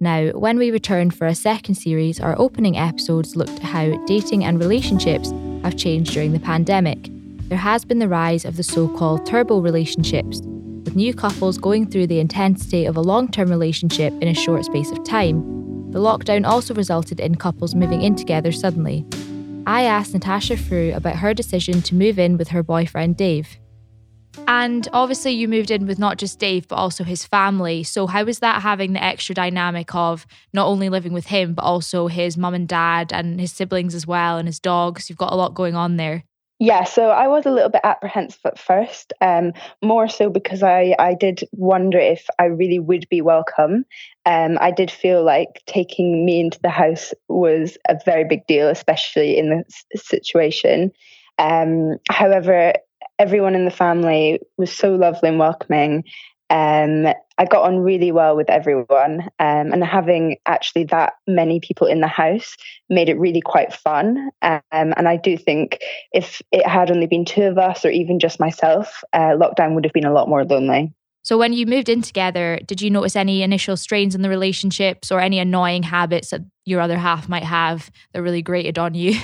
[0.00, 4.44] Now, when we return for a second series, our opening episodes looked at how dating
[4.44, 7.10] and relationships have changed during the pandemic.
[7.48, 10.40] There has been the rise of the so called turbo relationships,
[10.84, 14.64] with new couples going through the intensity of a long term relationship in a short
[14.64, 15.42] space of time.
[15.92, 19.06] The lockdown also resulted in couples moving in together suddenly.
[19.66, 23.58] I asked Natasha Frew about her decision to move in with her boyfriend Dave.
[24.46, 27.82] And obviously, you moved in with not just Dave, but also his family.
[27.82, 31.64] So, how was that having the extra dynamic of not only living with him, but
[31.64, 35.08] also his mum and dad and his siblings as well and his dogs?
[35.08, 36.24] You've got a lot going on there.
[36.60, 40.94] Yeah, so I was a little bit apprehensive at first, um, more so because I,
[40.98, 43.84] I did wonder if I really would be welcome.
[44.26, 48.68] Um, I did feel like taking me into the house was a very big deal,
[48.68, 50.90] especially in this situation.
[51.38, 52.72] Um, however,
[53.20, 56.02] everyone in the family was so lovely and welcoming.
[56.50, 57.06] Um,
[57.36, 62.00] I got on really well with everyone, um, and having actually that many people in
[62.00, 62.56] the house
[62.88, 64.30] made it really quite fun.
[64.42, 65.78] Um, and I do think
[66.12, 69.84] if it had only been two of us, or even just myself, uh, lockdown would
[69.84, 70.92] have been a lot more lonely.
[71.22, 75.12] So, when you moved in together, did you notice any initial strains in the relationships
[75.12, 79.18] or any annoying habits that your other half might have that really grated on you?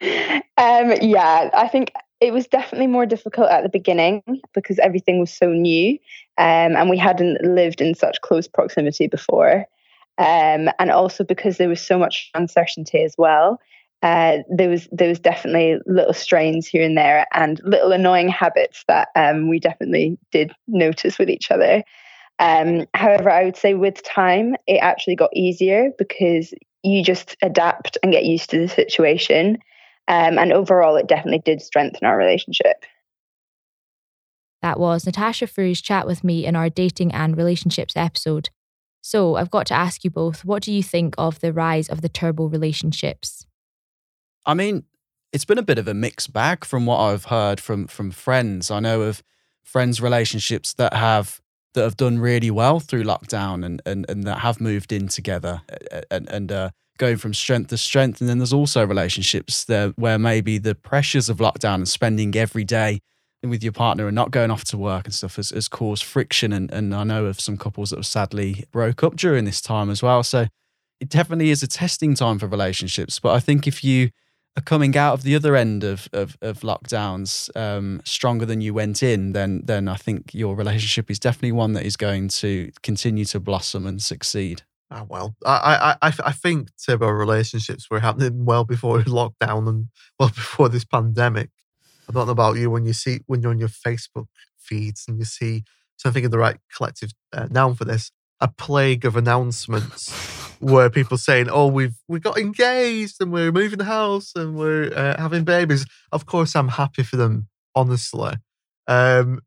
[0.60, 5.32] Um, yeah, I think it was definitely more difficult at the beginning because everything was
[5.32, 5.92] so new
[6.38, 9.66] um, and we hadn't lived in such close proximity before.
[10.18, 13.58] Um, and also because there was so much uncertainty as well.
[14.02, 18.84] Uh, there was there was definitely little strains here and there and little annoying habits
[18.88, 21.82] that um, we definitely did notice with each other.
[22.38, 27.98] Um, however, I would say with time it actually got easier because you just adapt
[28.02, 29.58] and get used to the situation.
[30.10, 32.84] Um, and overall, it definitely did strengthen our relationship.
[34.60, 38.50] That was Natasha Frew's chat with me in our dating and relationships episode.
[39.00, 42.02] So I've got to ask you both what do you think of the rise of
[42.02, 43.46] the turbo relationships?
[44.44, 44.82] I mean,
[45.32, 48.68] it's been a bit of a mixed bag from what I've heard from from friends.
[48.68, 49.22] I know of
[49.62, 51.40] friends' relationships that have
[51.74, 55.62] that have done really well through lockdown and and, and that have moved in together
[56.10, 56.70] and and uh,
[57.00, 58.20] going from strength to strength.
[58.20, 62.62] And then there's also relationships there where maybe the pressures of lockdown and spending every
[62.62, 63.00] day
[63.42, 66.52] with your partner and not going off to work and stuff has, has caused friction.
[66.52, 69.88] And, and I know of some couples that have sadly broke up during this time
[69.88, 70.22] as well.
[70.22, 70.46] So
[71.00, 73.18] it definitely is a testing time for relationships.
[73.18, 74.10] But I think if you
[74.58, 78.74] are coming out of the other end of of, of lockdowns um, stronger than you
[78.74, 82.70] went in, then then I think your relationship is definitely one that is going to
[82.82, 84.62] continue to blossom and succeed.
[84.92, 89.88] Oh, well, I, I, I, I think turbo relationships were happening well before lockdown and
[90.18, 91.50] well before this pandemic.
[92.08, 94.26] I don't know about you when you see when you're on your Facebook
[94.58, 95.62] feeds and you see
[95.96, 98.10] something of the right collective uh, noun for this
[98.40, 100.10] a plague of announcements
[100.60, 105.20] where people saying, "Oh, we've we got engaged and we're moving house and we're uh,
[105.20, 107.48] having babies." Of course, I'm happy for them.
[107.74, 108.34] Honestly,
[108.88, 109.40] um,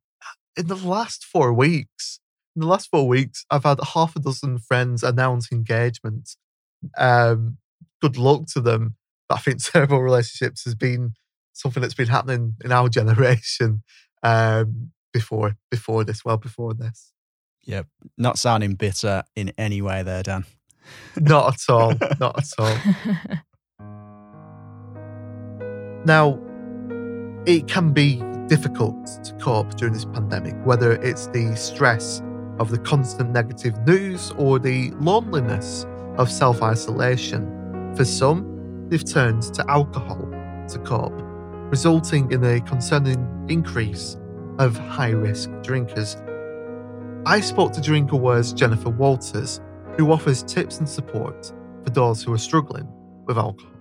[0.55, 2.19] in the last four weeks,
[2.55, 6.35] in the last four weeks, I've had half a dozen friends announce engagement.
[6.97, 7.57] Um,
[8.01, 8.95] good luck to them.
[9.27, 11.13] But I think turbo relationships has been
[11.53, 13.83] something that's been happening in our generation
[14.21, 17.11] um, before before this, well before this.
[17.65, 17.87] Yep,
[18.17, 20.45] not sounding bitter in any way there, Dan.
[21.15, 21.93] Not at all.
[22.19, 22.77] not at all.
[26.05, 26.37] Now,
[27.45, 32.21] it can be difficult to cope during this pandemic, whether it's the stress
[32.63, 35.85] of the constant negative news or the loneliness
[36.17, 37.43] of self isolation.
[37.93, 40.25] For some, they've turned to alcohol
[40.69, 41.19] to cope,
[41.69, 44.17] resulting in a concerning increase
[44.59, 46.15] of high risk drinkers.
[47.25, 49.59] I spoke to DrinkAware's Jennifer Walters,
[49.97, 51.51] who offers tips and support
[51.83, 52.87] for those who are struggling
[53.25, 53.71] with alcohol.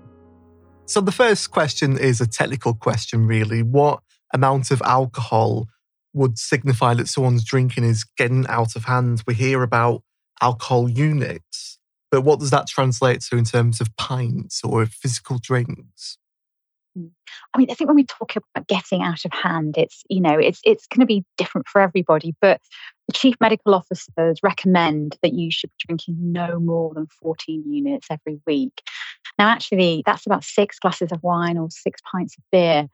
[0.87, 3.63] So, the first question is a technical question, really.
[3.63, 4.01] What
[4.35, 5.69] amount of alcohol
[6.13, 9.23] would signify that someone's drinking is getting out of hand?
[9.27, 10.03] We hear about
[10.41, 11.79] alcohol units,
[12.11, 16.19] but what does that translate to in terms of pints or physical drinks?
[16.99, 17.11] Mm.
[17.55, 20.39] I mean, I think when we talk about getting out of hand, it's you know,
[20.39, 22.35] it's it's going to be different for everybody.
[22.41, 22.61] But
[23.13, 28.41] chief medical officers recommend that you should be drinking no more than 14 units every
[28.47, 28.83] week.
[29.39, 32.89] Now, actually, that's about six glasses of wine or six pints of beer,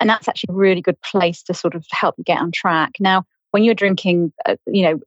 [0.00, 2.92] and that's actually a really good place to sort of help you get on track.
[3.00, 5.00] Now, when you're drinking, uh, you know,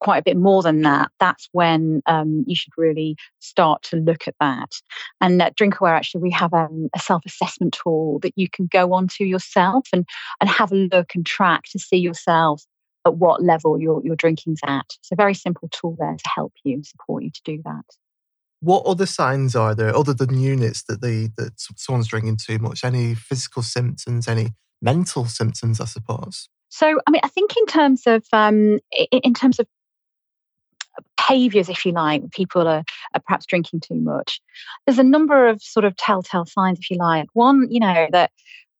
[0.00, 4.28] quite a bit more than that, that's when um, you should really start to look
[4.28, 4.72] at that.
[5.20, 8.92] And at DrinkAware, actually, we have um, a self assessment tool that you can go
[8.92, 10.06] onto yourself and,
[10.40, 12.64] and have a look and track to see yourself
[13.06, 14.86] at what level your, your drinking's at.
[14.98, 17.84] It's a very simple tool there to help you and support you to do that.
[18.60, 22.84] What other signs are there other than units that the that someone's drinking too much?
[22.84, 24.26] Any physical symptoms?
[24.26, 24.48] Any
[24.80, 25.80] mental symptoms?
[25.80, 26.48] I suppose.
[26.68, 28.80] So, I mean, I think in terms of um,
[29.12, 29.66] in terms of
[31.16, 32.82] behaviors, if you like, people are,
[33.14, 34.40] are perhaps drinking too much.
[34.86, 37.26] There's a number of sort of telltale signs, if you like.
[37.34, 38.30] One, you know, that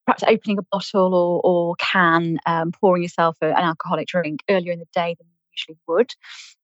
[0.06, 4.78] perhaps opening a bottle or, or can, um, pouring yourself an alcoholic drink earlier in
[4.78, 6.12] the day than you usually would,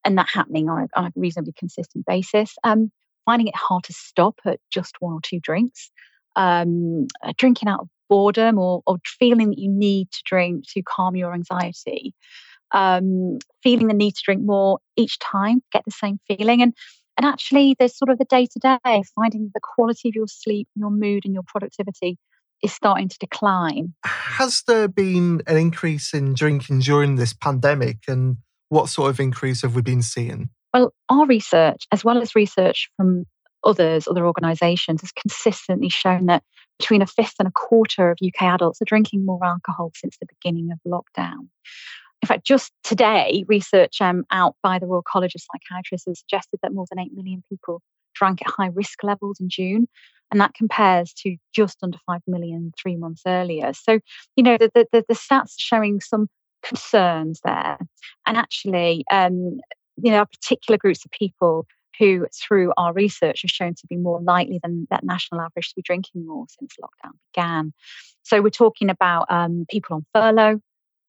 [0.04, 2.54] and that happening on a, on a reasonably consistent basis.
[2.64, 2.90] Um,
[3.24, 5.90] finding it hard to stop at just one or two drinks.
[6.34, 10.82] Um, uh, drinking out of boredom or, or feeling that you need to drink to
[10.82, 12.14] calm your anxiety,
[12.72, 16.62] um, feeling the need to drink more each time, get the same feeling.
[16.62, 16.74] And
[17.18, 20.68] and actually, there's sort of the day to day, finding the quality of your sleep,
[20.74, 22.18] your mood, and your productivity
[22.62, 23.94] is starting to decline.
[24.04, 27.98] Has there been an increase in drinking during this pandemic?
[28.08, 28.36] And
[28.68, 30.48] what sort of increase have we been seeing?
[30.72, 33.26] Well, our research, as well as research from
[33.64, 36.42] others, other organisations, has consistently shown that
[36.78, 40.26] between a fifth and a quarter of UK adults are drinking more alcohol since the
[40.26, 41.48] beginning of lockdown.
[42.22, 46.60] In fact, just today, research um, out by the Royal College of Psychiatrists has suggested
[46.62, 47.82] that more than 8 million people
[48.14, 49.88] drank at high risk levels in June.
[50.30, 53.72] And that compares to just under 5 million three months earlier.
[53.74, 54.00] So,
[54.34, 56.26] you know, the, the, the stats are showing some
[56.62, 57.78] concerns there.
[58.26, 59.60] And actually, um,
[60.02, 61.66] you know, particular groups of people
[61.98, 65.76] who, through our research, have shown to be more likely than that national average to
[65.76, 67.72] be drinking more since lockdown began.
[68.22, 70.60] So we're talking about um, people on furlough,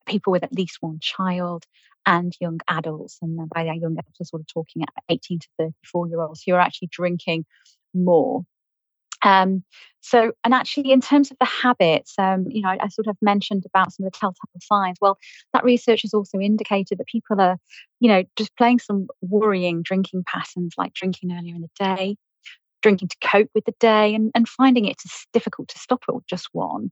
[0.06, 1.66] people with at least one child,
[2.06, 3.18] and young adults.
[3.22, 6.44] And by that young adults, we're sort of talking at 18 to 34 year olds
[6.46, 7.46] who are actually drinking
[7.94, 8.44] more.
[9.24, 9.64] Um,
[10.02, 13.16] so, and actually, in terms of the habits, um, you know, I, I, sort of
[13.22, 14.98] mentioned about some of the telltale signs.
[15.00, 15.18] Well,
[15.54, 17.58] that research has also indicated that people are,
[18.02, 22.18] you know, displaying some worrying drinking patterns, like drinking earlier in the day,
[22.82, 25.02] drinking to cope with the day, and, and finding it
[25.32, 26.92] difficult to stop at just one.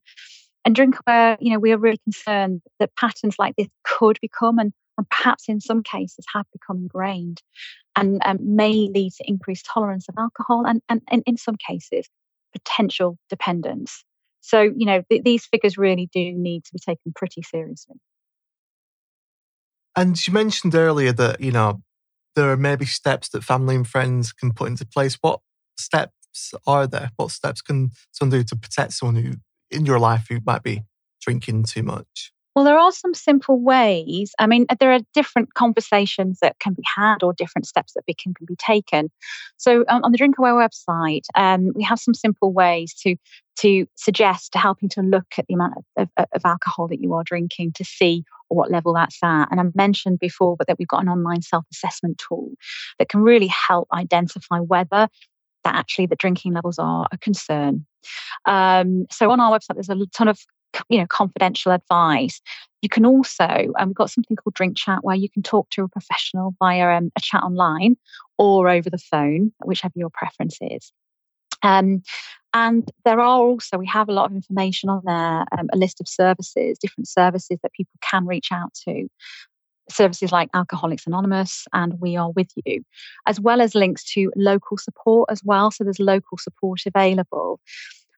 [0.64, 4.72] And DrinkAware, you know, we are really concerned that patterns like this could become, and,
[5.02, 7.42] and perhaps in some cases have become ingrained,
[7.96, 12.08] and um, may lead to increased tolerance of alcohol, and, and, and in some cases
[12.54, 14.04] potential dependence.
[14.42, 17.96] So, you know, th- these figures really do need to be taken pretty seriously.
[19.96, 21.82] And you mentioned earlier that, you know,
[22.36, 25.18] there are maybe steps that family and friends can put into place.
[25.22, 25.40] What
[25.78, 27.12] steps are there?
[27.18, 29.34] What steps can someone do to protect someone who
[29.70, 30.84] in your life who might be
[31.22, 32.31] drinking too much?
[32.56, 34.34] Well, there are some simple ways.
[34.38, 38.34] I mean, there are different conversations that can be had or different steps that can,
[38.34, 39.10] can be taken.
[39.58, 43.16] So, um, on the Drinkaware website, um, we have some simple ways to
[43.60, 47.14] to suggest to helping to look at the amount of, of, of, alcohol that you
[47.14, 49.50] are drinking to see what level that's at.
[49.52, 52.52] And I mentioned before, but that we've got an online self-assessment tool
[52.98, 55.08] that can really help identify whether
[55.64, 57.86] that actually the drinking levels are a concern.
[58.46, 60.40] Um, so on our website, there's a ton of
[60.90, 62.42] you know confidential advice
[62.82, 65.84] you can also and we've got something called drink chat where you can talk to
[65.84, 67.96] a professional via um, a chat online
[68.38, 70.92] or over the phone whichever your preference is
[71.64, 72.02] um,
[72.54, 76.00] and there are also we have a lot of information on there um, a list
[76.02, 79.08] of services different services that people can reach out to
[79.92, 82.84] services like Alcoholics Anonymous and We Are With You,
[83.28, 85.72] as well as links to local support as well.
[85.72, 87.60] So there's local support available.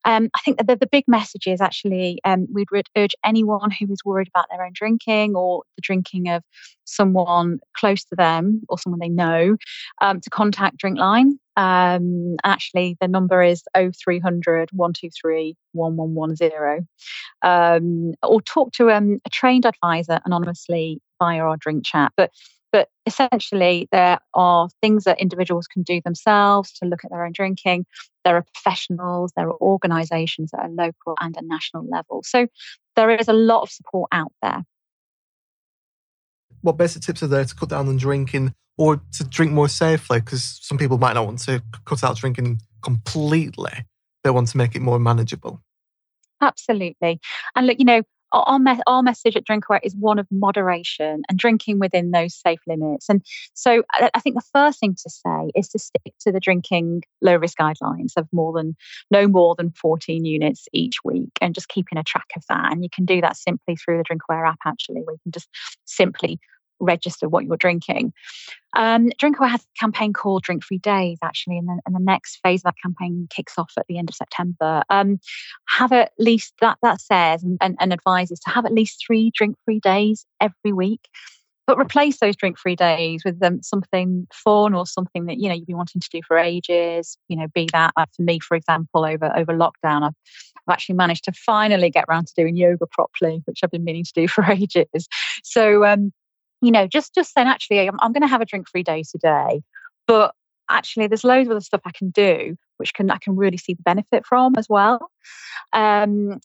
[0.05, 3.91] Um, I think that the, the, big message is actually um, we'd urge anyone who
[3.91, 6.43] is worried about their own drinking or the drinking of
[6.85, 9.55] someone close to them or someone they know
[10.01, 11.31] um, to contact Drinkline.
[11.55, 16.87] Um, actually, the number is 0300 123 1110.
[17.41, 22.11] Um, or talk to um, a trained advisor anonymously via our drink chat.
[22.17, 22.31] But
[22.71, 27.31] but essentially, there are things that individuals can do themselves to look at their own
[27.31, 27.85] drinking.
[28.23, 32.21] There are professionals, there are organisations at a local and a national level.
[32.23, 32.47] So
[32.95, 34.63] there is a lot of support out there.
[36.61, 40.19] What basic tips are there to cut down on drinking or to drink more safely?
[40.19, 43.85] Because some people might not want to cut out drinking completely,
[44.23, 45.61] they want to make it more manageable.
[46.41, 47.19] Absolutely.
[47.55, 48.03] And look, you know,
[48.33, 52.59] our, me- our message at Drinkaware is one of moderation and drinking within those safe
[52.67, 53.07] limits.
[53.09, 53.23] And
[53.53, 57.03] so I, I think the first thing to say is to stick to the drinking
[57.21, 58.75] low risk guidelines of more than
[59.11, 62.71] no more than 14 units each week and just keeping a track of that.
[62.71, 65.49] And you can do that simply through the Drinkaware app, actually, where you can just
[65.85, 66.39] simply
[66.79, 68.13] register what you're drinking.
[68.75, 72.61] Um, Drinkaware has a campaign called Drink Free Days, actually, and, and the next phase
[72.61, 74.83] of that campaign kicks off at the end of September.
[74.89, 75.19] Um,
[75.69, 79.55] have at least that that says and, and, advises to have at least three drink
[79.65, 81.07] free days every week
[81.65, 85.55] but replace those drink free days with um, something fun or something that you know
[85.55, 89.05] you've been wanting to do for ages you know be that for me for example
[89.05, 90.15] over over lockdown I've,
[90.67, 94.03] I've actually managed to finally get around to doing yoga properly which i've been meaning
[94.03, 95.07] to do for ages
[95.43, 96.11] so um
[96.63, 99.03] you know, just just saying, actually, I'm, I'm going to have a drink free day
[99.09, 99.61] today,
[100.07, 100.33] but
[100.69, 103.73] actually, there's loads of other stuff I can do, which can I can really see
[103.73, 105.11] the benefit from as well.
[105.73, 106.39] Um,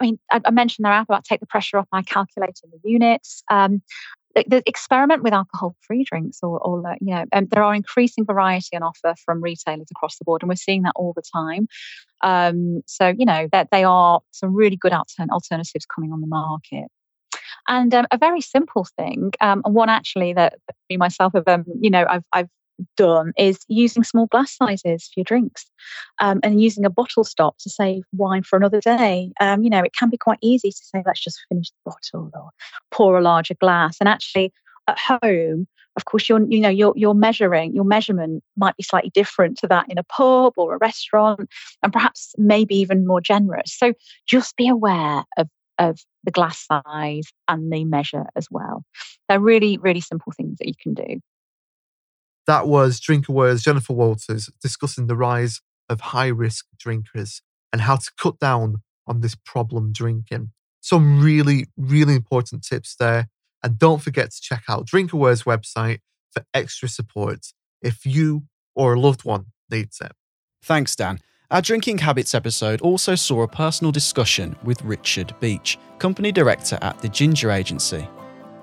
[0.00, 2.90] I mean, I, I mentioned their app about take the pressure off by calculating the
[2.90, 3.42] units.
[3.50, 3.82] Um,
[4.34, 8.82] the experiment with alcohol-free drinks, or, or you know, um, there are increasing variety on
[8.82, 11.66] offer from retailers across the board, and we're seeing that all the time.
[12.22, 16.26] Um, so, you know, that they are some really good altern- alternatives coming on the
[16.26, 16.88] market.
[17.68, 20.58] And um, a very simple thing, um, and one actually that
[20.90, 22.48] me myself have, um, you know, I've, I've
[22.96, 25.66] done is using small glass sizes for your drinks
[26.20, 29.30] um, and using a bottle stop to save wine for another day.
[29.40, 32.30] Um, you know, it can be quite easy to say, let's just finish the bottle
[32.34, 32.50] or
[32.90, 33.96] pour a larger glass.
[34.00, 34.52] And actually,
[34.88, 39.10] at home, of course, you're you know you're you're measuring your measurement might be slightly
[39.10, 41.48] different to that in a pub or a restaurant,
[41.82, 43.76] and perhaps maybe even more generous.
[43.76, 43.92] So
[44.26, 45.48] just be aware of
[45.82, 48.84] of the glass size and the measure as well.
[49.28, 51.20] They're really, really simple things that you can do.
[52.46, 58.10] That was Drinkaware's Jennifer Walters discussing the rise of high risk drinkers and how to
[58.18, 60.50] cut down on this problem drinking.
[60.80, 63.28] Some really, really important tips there.
[63.62, 66.00] And don't forget to check out Drinkaware's website
[66.32, 70.12] for extra support if you or a loved one needs it.
[70.62, 71.20] Thanks, Dan.
[71.52, 76.98] Our Drinking Habits episode also saw a personal discussion with Richard Beach, company director at
[77.00, 78.08] the Ginger Agency.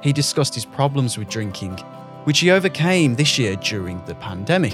[0.02, 1.78] He discussed his problems with drinking,
[2.24, 4.74] which he overcame this year during the pandemic.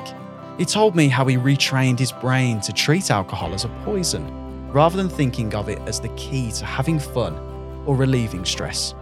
[0.58, 4.26] He told me how he retrained his brain to treat alcohol as a poison,
[4.72, 7.36] rather than thinking of it as the key to having fun
[7.86, 8.96] or relieving stress.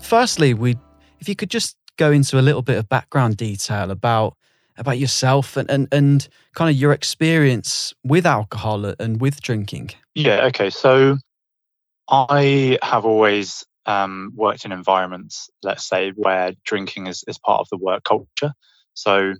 [0.00, 0.78] Firstly, we
[1.18, 4.36] if you could just go into a little bit of background detail about
[4.76, 9.90] about yourself and, and, and kind of your experience with alcohol and with drinking.
[10.14, 10.70] Yeah, okay.
[10.70, 11.18] So
[12.08, 17.68] I have always um, worked in environments, let's say, where drinking is, is part of
[17.70, 18.52] the work culture.
[18.94, 19.34] So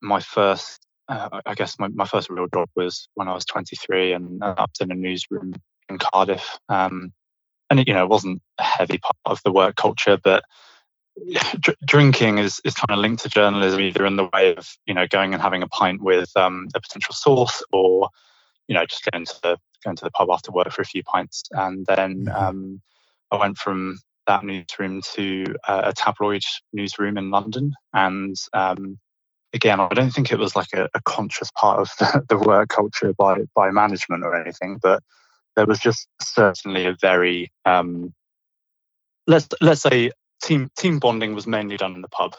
[0.00, 4.12] my first, uh, I guess my, my first real job was when I was 23
[4.12, 5.54] and I was in a newsroom
[5.88, 6.58] in Cardiff.
[6.68, 7.12] Um,
[7.70, 10.44] and, it, you know, it wasn't a heavy part of the work culture, but
[11.60, 14.94] dr- drinking is, is kind of linked to journalism either in the way of you
[14.94, 18.08] know going and having a pint with um, a potential source or
[18.68, 21.02] you know just going to the going to the pub after work for a few
[21.02, 22.36] pints and then mm-hmm.
[22.36, 22.80] um,
[23.30, 26.42] I went from that newsroom to uh, a tabloid
[26.72, 28.98] newsroom in London and um,
[29.52, 32.68] again I don't think it was like a, a conscious part of the, the work
[32.68, 35.02] culture by by management or anything but
[35.56, 38.14] there was just certainly a very um,
[39.26, 40.10] let's let's say
[40.42, 42.34] team team bonding was mainly done in the pub.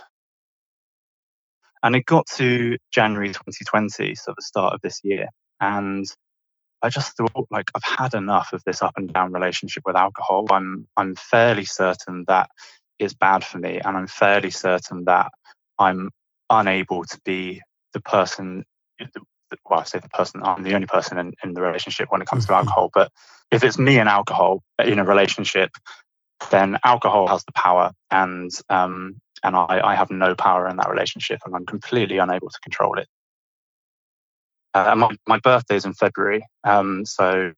[1.81, 5.27] And it got to January 2020, so the start of this year,
[5.59, 6.05] and
[6.81, 10.47] I just thought like I've had enough of this up and down relationship with alcohol.
[10.51, 12.49] I'm I'm fairly certain that
[12.99, 15.31] it's bad for me, and I'm fairly certain that
[15.79, 16.11] I'm
[16.49, 17.61] unable to be
[17.93, 18.65] the person.
[19.69, 20.41] Well, I say the person.
[20.43, 22.59] I'm the only person in, in the relationship when it comes to mm-hmm.
[22.59, 22.89] alcohol.
[22.93, 23.11] But
[23.51, 25.69] if it's me and alcohol in a relationship,
[26.49, 30.89] then alcohol has the power, and um, and I, I, have no power in that
[30.89, 33.07] relationship, and I'm completely unable to control it.
[34.73, 37.51] Uh, my my birthday is in February, um, so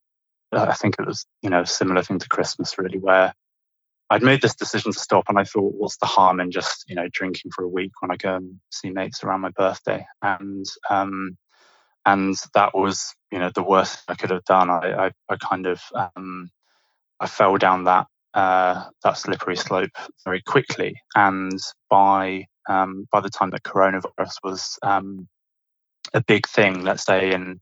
[0.52, 3.34] I think it was you know a similar thing to Christmas, really, where
[4.10, 6.96] I'd made this decision to stop, and I thought, what's the harm in just you
[6.96, 10.66] know drinking for a week when I go and see mates around my birthday, and
[10.90, 11.38] um,
[12.06, 14.70] and that was you know the worst I could have done.
[14.70, 16.50] I I, I kind of um,
[17.20, 19.92] I fell down that uh, that slippery slope
[20.26, 21.02] very quickly.
[21.16, 21.60] And
[21.90, 25.28] by um, by the time that coronavirus was um,
[26.14, 27.62] a big thing, let's say in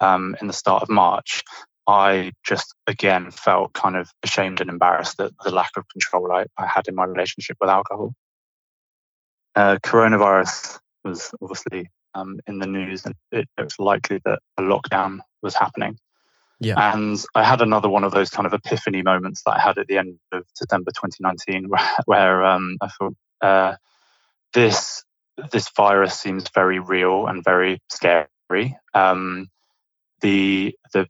[0.00, 1.42] um, in the start of March,
[1.86, 6.46] I just again felt kind of ashamed and embarrassed that the lack of control I,
[6.56, 8.14] I had in my relationship with alcohol.
[9.54, 14.62] Uh, coronavirus was obviously um, in the news, and it, it was likely that a
[14.62, 15.98] lockdown was happening.
[16.62, 16.94] Yeah.
[16.94, 19.88] And I had another one of those kind of epiphany moments that I had at
[19.88, 23.76] the end of December 2019, where, where um, I thought uh,
[24.54, 25.04] this
[25.50, 28.76] this virus seems very real and very scary.
[28.94, 29.48] Um,
[30.20, 31.08] the the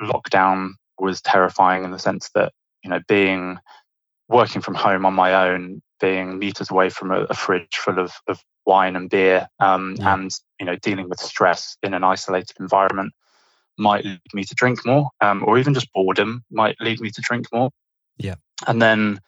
[0.00, 2.52] lockdown was terrifying in the sense that
[2.84, 3.58] you know being
[4.28, 8.12] working from home on my own, being meters away from a, a fridge full of,
[8.26, 10.12] of wine and beer, um, yeah.
[10.12, 10.30] and
[10.60, 13.12] you know dealing with stress in an isolated environment
[13.78, 17.20] might lead me to drink more, um, or even just boredom might lead me to
[17.22, 17.70] drink more.
[18.18, 18.36] Yeah.
[18.66, 19.20] And then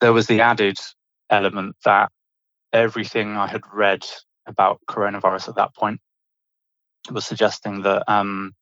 [0.00, 0.78] there was the added
[1.30, 2.10] element that
[2.72, 4.04] everything I had read
[4.46, 6.00] about coronavirus at that point
[7.10, 8.52] was suggesting that um,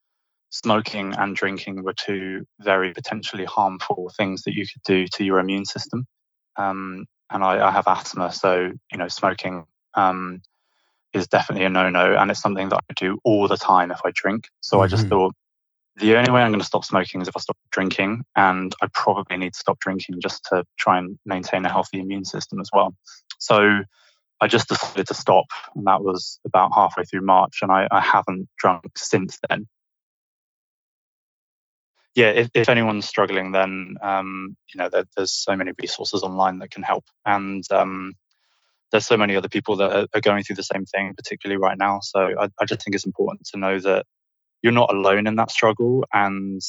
[0.51, 5.39] smoking and drinking were two very potentially harmful things that you could do to your
[5.39, 6.07] immune system.
[6.57, 9.65] Um, and I, I, have asthma, so you know, smoking
[9.95, 10.43] um,
[11.15, 14.11] is definitely a no-no, and it's something that I do all the time if I
[14.15, 14.49] drink.
[14.61, 14.85] So mm-hmm.
[14.85, 15.11] I just mm-hmm.
[15.11, 15.35] thought
[15.97, 18.89] the only way I'm going to stop smoking is if I stop drinking, and I
[18.93, 22.69] probably need to stop drinking just to try and maintain a healthy immune system as
[22.73, 22.95] well.
[23.39, 23.83] So
[24.41, 28.01] I just decided to stop, and that was about halfway through March, and I, I
[28.01, 29.69] haven't drunk since then.
[32.17, 36.59] Yeah, if, if anyone's struggling, then um, you know there, there's so many resources online
[36.59, 38.15] that can help, and um,
[38.95, 41.77] there's so many other people that are, are, going through the same thing, particularly right
[41.77, 41.99] now.
[42.01, 44.07] So I, I, just think it's important to know that
[44.63, 46.61] you're not alone in that struggle, and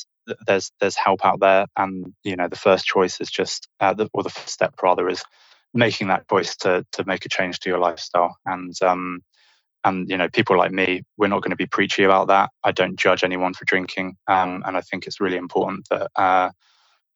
[0.47, 1.67] there's there's help out there.
[1.77, 5.07] And you know, the first choice is just, uh, the, or the first step rather,
[5.07, 5.23] is
[5.71, 8.35] making that choice to to make a change to your lifestyle.
[8.43, 9.21] And um,
[9.83, 12.49] and you know, people like me, we're not going to be preachy about that.
[12.63, 16.09] I don't judge anyone for drinking, um, and I think it's really important that.
[16.15, 16.49] Uh,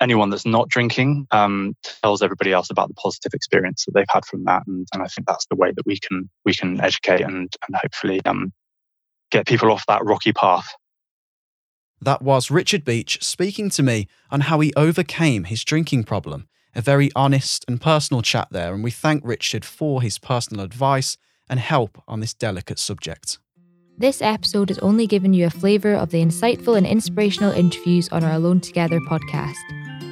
[0.01, 4.25] anyone that's not drinking um, tells everybody else about the positive experience that they've had
[4.25, 7.21] from that, and, and I think that's the way that we can we can educate
[7.21, 8.51] and and hopefully um,
[9.31, 10.73] get people off that rocky path.
[12.01, 16.47] That was Richard Beach speaking to me on how he overcame his drinking problem.
[16.75, 21.17] A very honest and personal chat there, and we thank Richard for his personal advice
[21.49, 23.39] and help on this delicate subject.
[23.97, 28.23] This episode has only given you a flavour of the insightful and inspirational interviews on
[28.23, 29.57] our Alone Together podcast.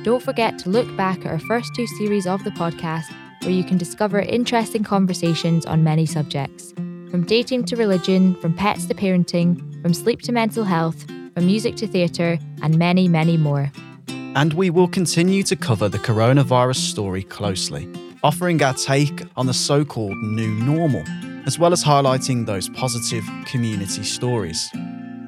[0.07, 3.61] Don't forget to look back at our first two series of the podcast, where you
[3.61, 6.71] can discover interesting conversations on many subjects
[7.11, 11.03] from dating to religion, from pets to parenting, from sleep to mental health,
[11.33, 13.69] from music to theatre, and many, many more.
[14.07, 17.85] And we will continue to cover the coronavirus story closely,
[18.23, 21.03] offering our take on the so called new normal,
[21.45, 24.69] as well as highlighting those positive community stories.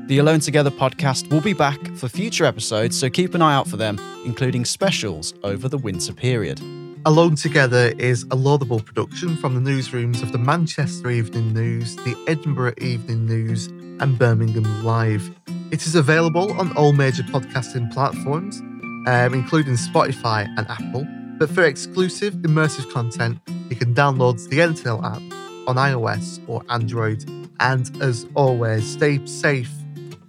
[0.09, 3.67] The Alone Together podcast will be back for future episodes, so keep an eye out
[3.67, 6.59] for them, including specials over the winter period.
[7.05, 12.15] Alone Together is a laudable production from the newsrooms of the Manchester Evening News, the
[12.27, 15.29] Edinburgh Evening News, and Birmingham Live.
[15.69, 18.61] It is available on all major podcasting platforms,
[19.07, 21.05] um, including Spotify and Apple.
[21.37, 23.37] But for exclusive, immersive content,
[23.69, 25.21] you can download the NTL app
[25.67, 27.23] on iOS or Android.
[27.59, 29.69] And as always, stay safe,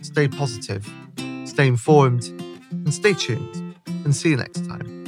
[0.03, 0.89] stay positive,
[1.45, 2.25] stay informed,
[2.71, 3.75] and stay tuned.
[4.05, 5.00] And see you next time.